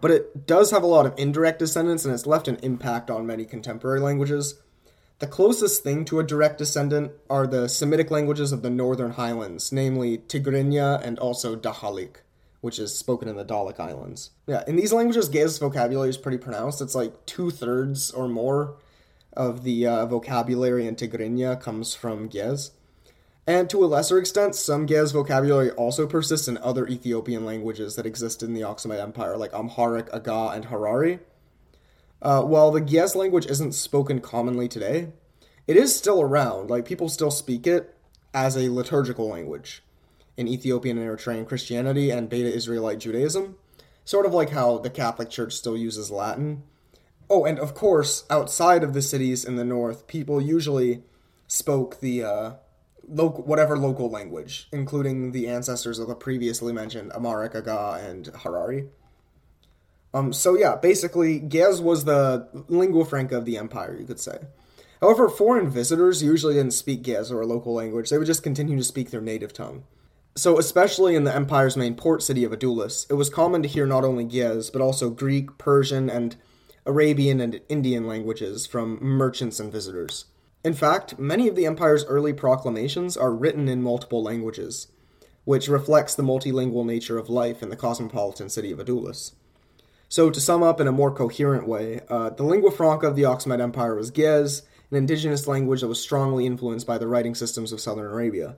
but 0.00 0.10
it 0.10 0.46
does 0.46 0.70
have 0.70 0.82
a 0.82 0.88
lot 0.88 1.06
of 1.06 1.14
indirect 1.16 1.58
descendants 1.58 2.04
and 2.04 2.14
it's 2.14 2.26
left 2.26 2.48
an 2.48 2.58
impact 2.62 3.10
on 3.10 3.26
many 3.26 3.44
contemporary 3.44 4.00
languages. 4.00 4.60
The 5.18 5.26
closest 5.26 5.82
thing 5.82 6.04
to 6.06 6.18
a 6.18 6.24
direct 6.24 6.58
descendant 6.58 7.12
are 7.28 7.46
the 7.46 7.68
Semitic 7.68 8.10
languages 8.10 8.52
of 8.52 8.62
the 8.62 8.70
northern 8.70 9.12
highlands, 9.12 9.70
namely 9.70 10.18
Tigrinya 10.18 11.00
and 11.04 11.18
also 11.18 11.54
Dahalik 11.54 12.22
which 12.60 12.78
is 12.78 12.96
spoken 12.96 13.28
in 13.28 13.36
the 13.36 13.44
Dahlak 13.44 13.80
Islands. 13.80 14.30
Yeah, 14.46 14.62
in 14.66 14.76
these 14.76 14.92
languages, 14.92 15.30
Ge'ez 15.30 15.58
vocabulary 15.58 16.10
is 16.10 16.18
pretty 16.18 16.38
pronounced. 16.38 16.80
It's 16.80 16.94
like 16.94 17.26
two 17.26 17.50
thirds 17.50 18.10
or 18.10 18.28
more 18.28 18.76
of 19.32 19.62
the 19.62 19.86
uh, 19.86 20.06
vocabulary 20.06 20.86
in 20.86 20.96
Tigrinya 20.96 21.60
comes 21.60 21.94
from 21.94 22.28
Ge'ez. 22.28 22.70
And 23.46 23.70
to 23.70 23.82
a 23.82 23.86
lesser 23.86 24.18
extent, 24.18 24.54
some 24.54 24.86
Ge'ez 24.86 25.12
vocabulary 25.12 25.70
also 25.70 26.06
persists 26.06 26.48
in 26.48 26.58
other 26.58 26.86
Ethiopian 26.86 27.44
languages 27.44 27.96
that 27.96 28.06
exist 28.06 28.42
in 28.42 28.52
the 28.52 28.60
Aksumite 28.60 29.00
Empire, 29.00 29.36
like 29.36 29.52
Amharic, 29.54 30.12
Aga, 30.12 30.52
and 30.54 30.66
Harari. 30.66 31.20
Uh, 32.20 32.42
while 32.42 32.70
the 32.70 32.82
Ge'ez 32.82 33.14
language 33.14 33.46
isn't 33.46 33.72
spoken 33.72 34.20
commonly 34.20 34.68
today, 34.68 35.12
it 35.66 35.76
is 35.76 35.96
still 35.96 36.20
around. 36.20 36.68
Like, 36.68 36.84
people 36.84 37.08
still 37.08 37.30
speak 37.30 37.66
it 37.66 37.96
as 38.34 38.56
a 38.56 38.68
liturgical 38.68 39.28
language 39.28 39.82
in 40.36 40.48
Ethiopian 40.48 40.98
and 40.98 41.06
Eritrean 41.06 41.46
Christianity 41.46 42.10
and 42.10 42.28
Beta 42.28 42.52
Israelite 42.52 42.98
Judaism, 42.98 43.56
sort 44.04 44.26
of 44.26 44.32
like 44.32 44.50
how 44.50 44.78
the 44.78 44.90
Catholic 44.90 45.30
Church 45.30 45.54
still 45.54 45.76
uses 45.76 46.10
Latin. 46.10 46.62
Oh, 47.28 47.44
and 47.44 47.58
of 47.58 47.74
course, 47.74 48.24
outside 48.30 48.82
of 48.82 48.92
the 48.92 49.02
cities 49.02 49.44
in 49.44 49.56
the 49.56 49.64
north, 49.64 50.06
people 50.06 50.40
usually 50.40 51.04
spoke 51.46 52.00
the 52.00 52.24
uh, 52.24 52.52
local, 53.08 53.44
whatever 53.44 53.76
local 53.76 54.10
language, 54.10 54.68
including 54.72 55.32
the 55.32 55.48
ancestors 55.48 55.98
of 55.98 56.08
the 56.08 56.14
previously 56.14 56.72
mentioned 56.72 57.12
Amharic, 57.12 57.54
Aga, 57.54 58.04
and 58.04 58.26
Harari. 58.28 58.88
Um, 60.12 60.32
so 60.32 60.56
yeah, 60.56 60.76
basically, 60.76 61.40
Ge'ez 61.40 61.80
was 61.80 62.04
the 62.04 62.48
lingua 62.68 63.04
franca 63.04 63.36
of 63.36 63.44
the 63.44 63.58
empire, 63.58 63.96
you 63.98 64.06
could 64.06 64.20
say. 64.20 64.38
However, 65.00 65.28
foreign 65.28 65.70
visitors 65.70 66.22
usually 66.22 66.54
didn't 66.54 66.72
speak 66.72 67.02
Ge'ez 67.02 67.30
or 67.30 67.40
a 67.40 67.46
local 67.46 67.74
language; 67.74 68.10
they 68.10 68.18
would 68.18 68.26
just 68.26 68.42
continue 68.42 68.76
to 68.76 68.84
speak 68.84 69.10
their 69.10 69.20
native 69.20 69.52
tongue. 69.52 69.84
So, 70.36 70.58
especially 70.58 71.16
in 71.16 71.24
the 71.24 71.34
empire's 71.34 71.76
main 71.76 71.96
port 71.96 72.22
city 72.22 72.44
of 72.44 72.52
Adulis, 72.52 73.10
it 73.10 73.14
was 73.14 73.28
common 73.28 73.62
to 73.62 73.68
hear 73.68 73.84
not 73.84 74.04
only 74.04 74.24
Ge'ez, 74.24 74.72
but 74.72 74.80
also 74.80 75.10
Greek, 75.10 75.58
Persian, 75.58 76.08
and 76.08 76.36
Arabian 76.86 77.40
and 77.40 77.60
Indian 77.68 78.06
languages 78.06 78.66
from 78.66 78.98
merchants 79.02 79.58
and 79.58 79.72
visitors. 79.72 80.26
In 80.64 80.72
fact, 80.72 81.18
many 81.18 81.48
of 81.48 81.56
the 81.56 81.66
empire's 81.66 82.04
early 82.04 82.32
proclamations 82.32 83.16
are 83.16 83.32
written 83.32 83.68
in 83.68 83.82
multiple 83.82 84.22
languages, 84.22 84.86
which 85.44 85.68
reflects 85.68 86.14
the 86.14 86.22
multilingual 86.22 86.86
nature 86.86 87.18
of 87.18 87.28
life 87.28 87.62
in 87.62 87.68
the 87.68 87.76
cosmopolitan 87.76 88.48
city 88.48 88.70
of 88.70 88.78
Adulis. 88.78 89.32
So, 90.08 90.30
to 90.30 90.40
sum 90.40 90.62
up 90.62 90.80
in 90.80 90.86
a 90.86 90.92
more 90.92 91.12
coherent 91.12 91.66
way, 91.66 92.00
uh, 92.08 92.30
the 92.30 92.44
lingua 92.44 92.70
franca 92.70 93.08
of 93.08 93.16
the 93.16 93.22
Aksumite 93.22 93.60
Empire 93.60 93.94
was 93.96 94.10
Ge'ez, 94.10 94.62
an 94.90 94.96
indigenous 94.96 95.46
language 95.46 95.80
that 95.80 95.88
was 95.88 96.00
strongly 96.00 96.46
influenced 96.46 96.86
by 96.86 96.98
the 96.98 97.08
writing 97.08 97.34
systems 97.34 97.72
of 97.72 97.80
southern 97.80 98.06
Arabia. 98.06 98.56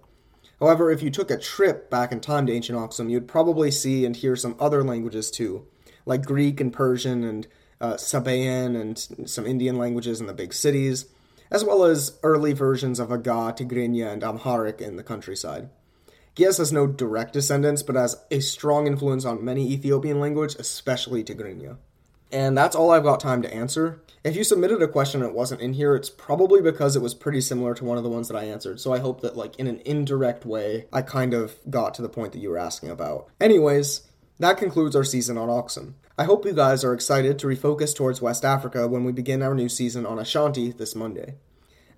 However, 0.62 0.92
if 0.92 1.02
you 1.02 1.10
took 1.10 1.28
a 1.32 1.36
trip 1.36 1.90
back 1.90 2.12
in 2.12 2.20
time 2.20 2.46
to 2.46 2.52
ancient 2.52 2.78
Aksum, 2.78 3.10
you'd 3.10 3.26
probably 3.26 3.72
see 3.72 4.06
and 4.06 4.14
hear 4.14 4.36
some 4.36 4.54
other 4.60 4.84
languages 4.84 5.28
too, 5.28 5.66
like 6.06 6.24
Greek 6.24 6.60
and 6.60 6.72
Persian 6.72 7.24
and 7.24 7.48
uh, 7.80 7.94
Sabaean 7.94 8.80
and 8.80 9.28
some 9.28 9.44
Indian 9.44 9.76
languages 9.76 10.20
in 10.20 10.28
the 10.28 10.32
big 10.32 10.54
cities, 10.54 11.06
as 11.50 11.64
well 11.64 11.82
as 11.82 12.16
early 12.22 12.52
versions 12.52 13.00
of 13.00 13.10
Aga, 13.10 13.56
Tigrinya, 13.56 14.12
and 14.12 14.22
Amharic 14.22 14.80
in 14.80 14.94
the 14.94 15.02
countryside. 15.02 15.68
Ge'ez 16.36 16.58
has 16.58 16.72
no 16.72 16.86
direct 16.86 17.32
descendants, 17.32 17.82
but 17.82 17.96
has 17.96 18.24
a 18.30 18.38
strong 18.38 18.86
influence 18.86 19.24
on 19.24 19.44
many 19.44 19.68
Ethiopian 19.68 20.20
language, 20.20 20.54
especially 20.60 21.24
Tigrinya. 21.24 21.78
And 22.32 22.56
that's 22.56 22.74
all 22.74 22.90
I've 22.90 23.02
got 23.02 23.20
time 23.20 23.42
to 23.42 23.54
answer. 23.54 24.02
If 24.24 24.36
you 24.36 24.44
submitted 24.44 24.80
a 24.82 24.88
question 24.88 25.20
and 25.20 25.30
it 25.30 25.36
wasn't 25.36 25.60
in 25.60 25.74
here, 25.74 25.94
it's 25.94 26.08
probably 26.08 26.62
because 26.62 26.96
it 26.96 27.02
was 27.02 27.12
pretty 27.12 27.40
similar 27.40 27.74
to 27.74 27.84
one 27.84 27.98
of 27.98 28.04
the 28.04 28.08
ones 28.08 28.28
that 28.28 28.36
I 28.36 28.44
answered. 28.44 28.80
So 28.80 28.92
I 28.92 29.00
hope 29.00 29.20
that, 29.20 29.36
like, 29.36 29.56
in 29.56 29.66
an 29.66 29.82
indirect 29.84 30.46
way, 30.46 30.86
I 30.92 31.02
kind 31.02 31.34
of 31.34 31.56
got 31.68 31.92
to 31.94 32.02
the 32.02 32.08
point 32.08 32.32
that 32.32 32.38
you 32.38 32.48
were 32.48 32.58
asking 32.58 32.88
about. 32.88 33.28
Anyways, 33.40 34.08
that 34.38 34.56
concludes 34.56 34.96
our 34.96 35.04
season 35.04 35.36
on 35.36 35.48
Aksum. 35.48 35.94
I 36.16 36.24
hope 36.24 36.44
you 36.44 36.52
guys 36.52 36.84
are 36.84 36.94
excited 36.94 37.38
to 37.38 37.46
refocus 37.46 37.94
towards 37.94 38.22
West 38.22 38.44
Africa 38.44 38.88
when 38.88 39.04
we 39.04 39.12
begin 39.12 39.42
our 39.42 39.54
new 39.54 39.68
season 39.68 40.06
on 40.06 40.18
Ashanti 40.18 40.72
this 40.72 40.94
Monday. 40.94 41.34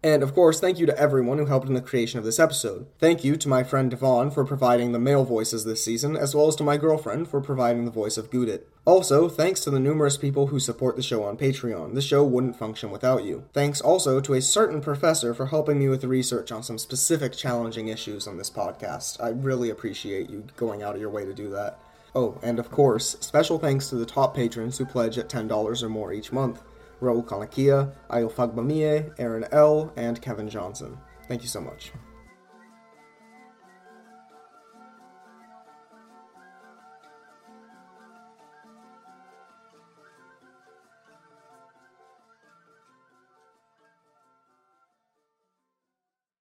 And 0.04 0.22
of 0.22 0.34
course, 0.34 0.60
thank 0.60 0.78
you 0.78 0.84
to 0.84 0.98
everyone 0.98 1.38
who 1.38 1.46
helped 1.46 1.66
in 1.66 1.72
the 1.72 1.80
creation 1.80 2.18
of 2.18 2.26
this 2.26 2.38
episode. 2.38 2.86
Thank 2.98 3.24
you 3.24 3.36
to 3.38 3.48
my 3.48 3.64
friend 3.64 3.90
Devon 3.90 4.30
for 4.30 4.44
providing 4.44 4.92
the 4.92 4.98
male 4.98 5.24
voices 5.24 5.64
this 5.64 5.82
season, 5.82 6.14
as 6.14 6.34
well 6.34 6.46
as 6.46 6.56
to 6.56 6.62
my 6.62 6.76
girlfriend 6.76 7.26
for 7.26 7.40
providing 7.40 7.86
the 7.86 7.90
voice 7.90 8.18
of 8.18 8.30
Gudit. 8.30 8.68
Also, 8.84 9.30
thanks 9.30 9.60
to 9.60 9.70
the 9.70 9.80
numerous 9.80 10.18
people 10.18 10.48
who 10.48 10.60
support 10.60 10.96
the 10.96 11.02
show 11.02 11.24
on 11.24 11.38
Patreon. 11.38 11.94
The 11.94 12.02
show 12.02 12.22
wouldn't 12.22 12.58
function 12.58 12.90
without 12.90 13.24
you. 13.24 13.46
Thanks 13.54 13.80
also 13.80 14.20
to 14.20 14.34
a 14.34 14.42
certain 14.42 14.82
professor 14.82 15.32
for 15.32 15.46
helping 15.46 15.78
me 15.78 15.88
with 15.88 16.02
the 16.02 16.08
research 16.08 16.52
on 16.52 16.62
some 16.62 16.76
specific 16.76 17.32
challenging 17.32 17.88
issues 17.88 18.26
on 18.26 18.36
this 18.36 18.50
podcast. 18.50 19.24
I 19.24 19.30
really 19.30 19.70
appreciate 19.70 20.28
you 20.28 20.44
going 20.58 20.82
out 20.82 20.96
of 20.96 21.00
your 21.00 21.08
way 21.08 21.24
to 21.24 21.32
do 21.32 21.48
that. 21.48 21.78
Oh, 22.14 22.38
and 22.42 22.58
of 22.58 22.70
course, 22.70 23.16
special 23.20 23.58
thanks 23.58 23.88
to 23.88 23.94
the 23.94 24.04
top 24.04 24.36
patrons 24.36 24.76
who 24.76 24.84
pledge 24.84 25.16
at 25.16 25.30
$10 25.30 25.82
or 25.82 25.88
more 25.88 26.12
each 26.12 26.30
month. 26.30 26.60
Raul 27.00 27.24
Kanakia, 27.24 27.92
Ayo 28.10 28.30
Fagbamie, 28.30 29.12
Aaron 29.18 29.46
L., 29.52 29.92
and 29.96 30.20
Kevin 30.20 30.48
Johnson. 30.48 30.98
Thank 31.28 31.42
you 31.42 31.48
so 31.48 31.60
much. 31.60 31.92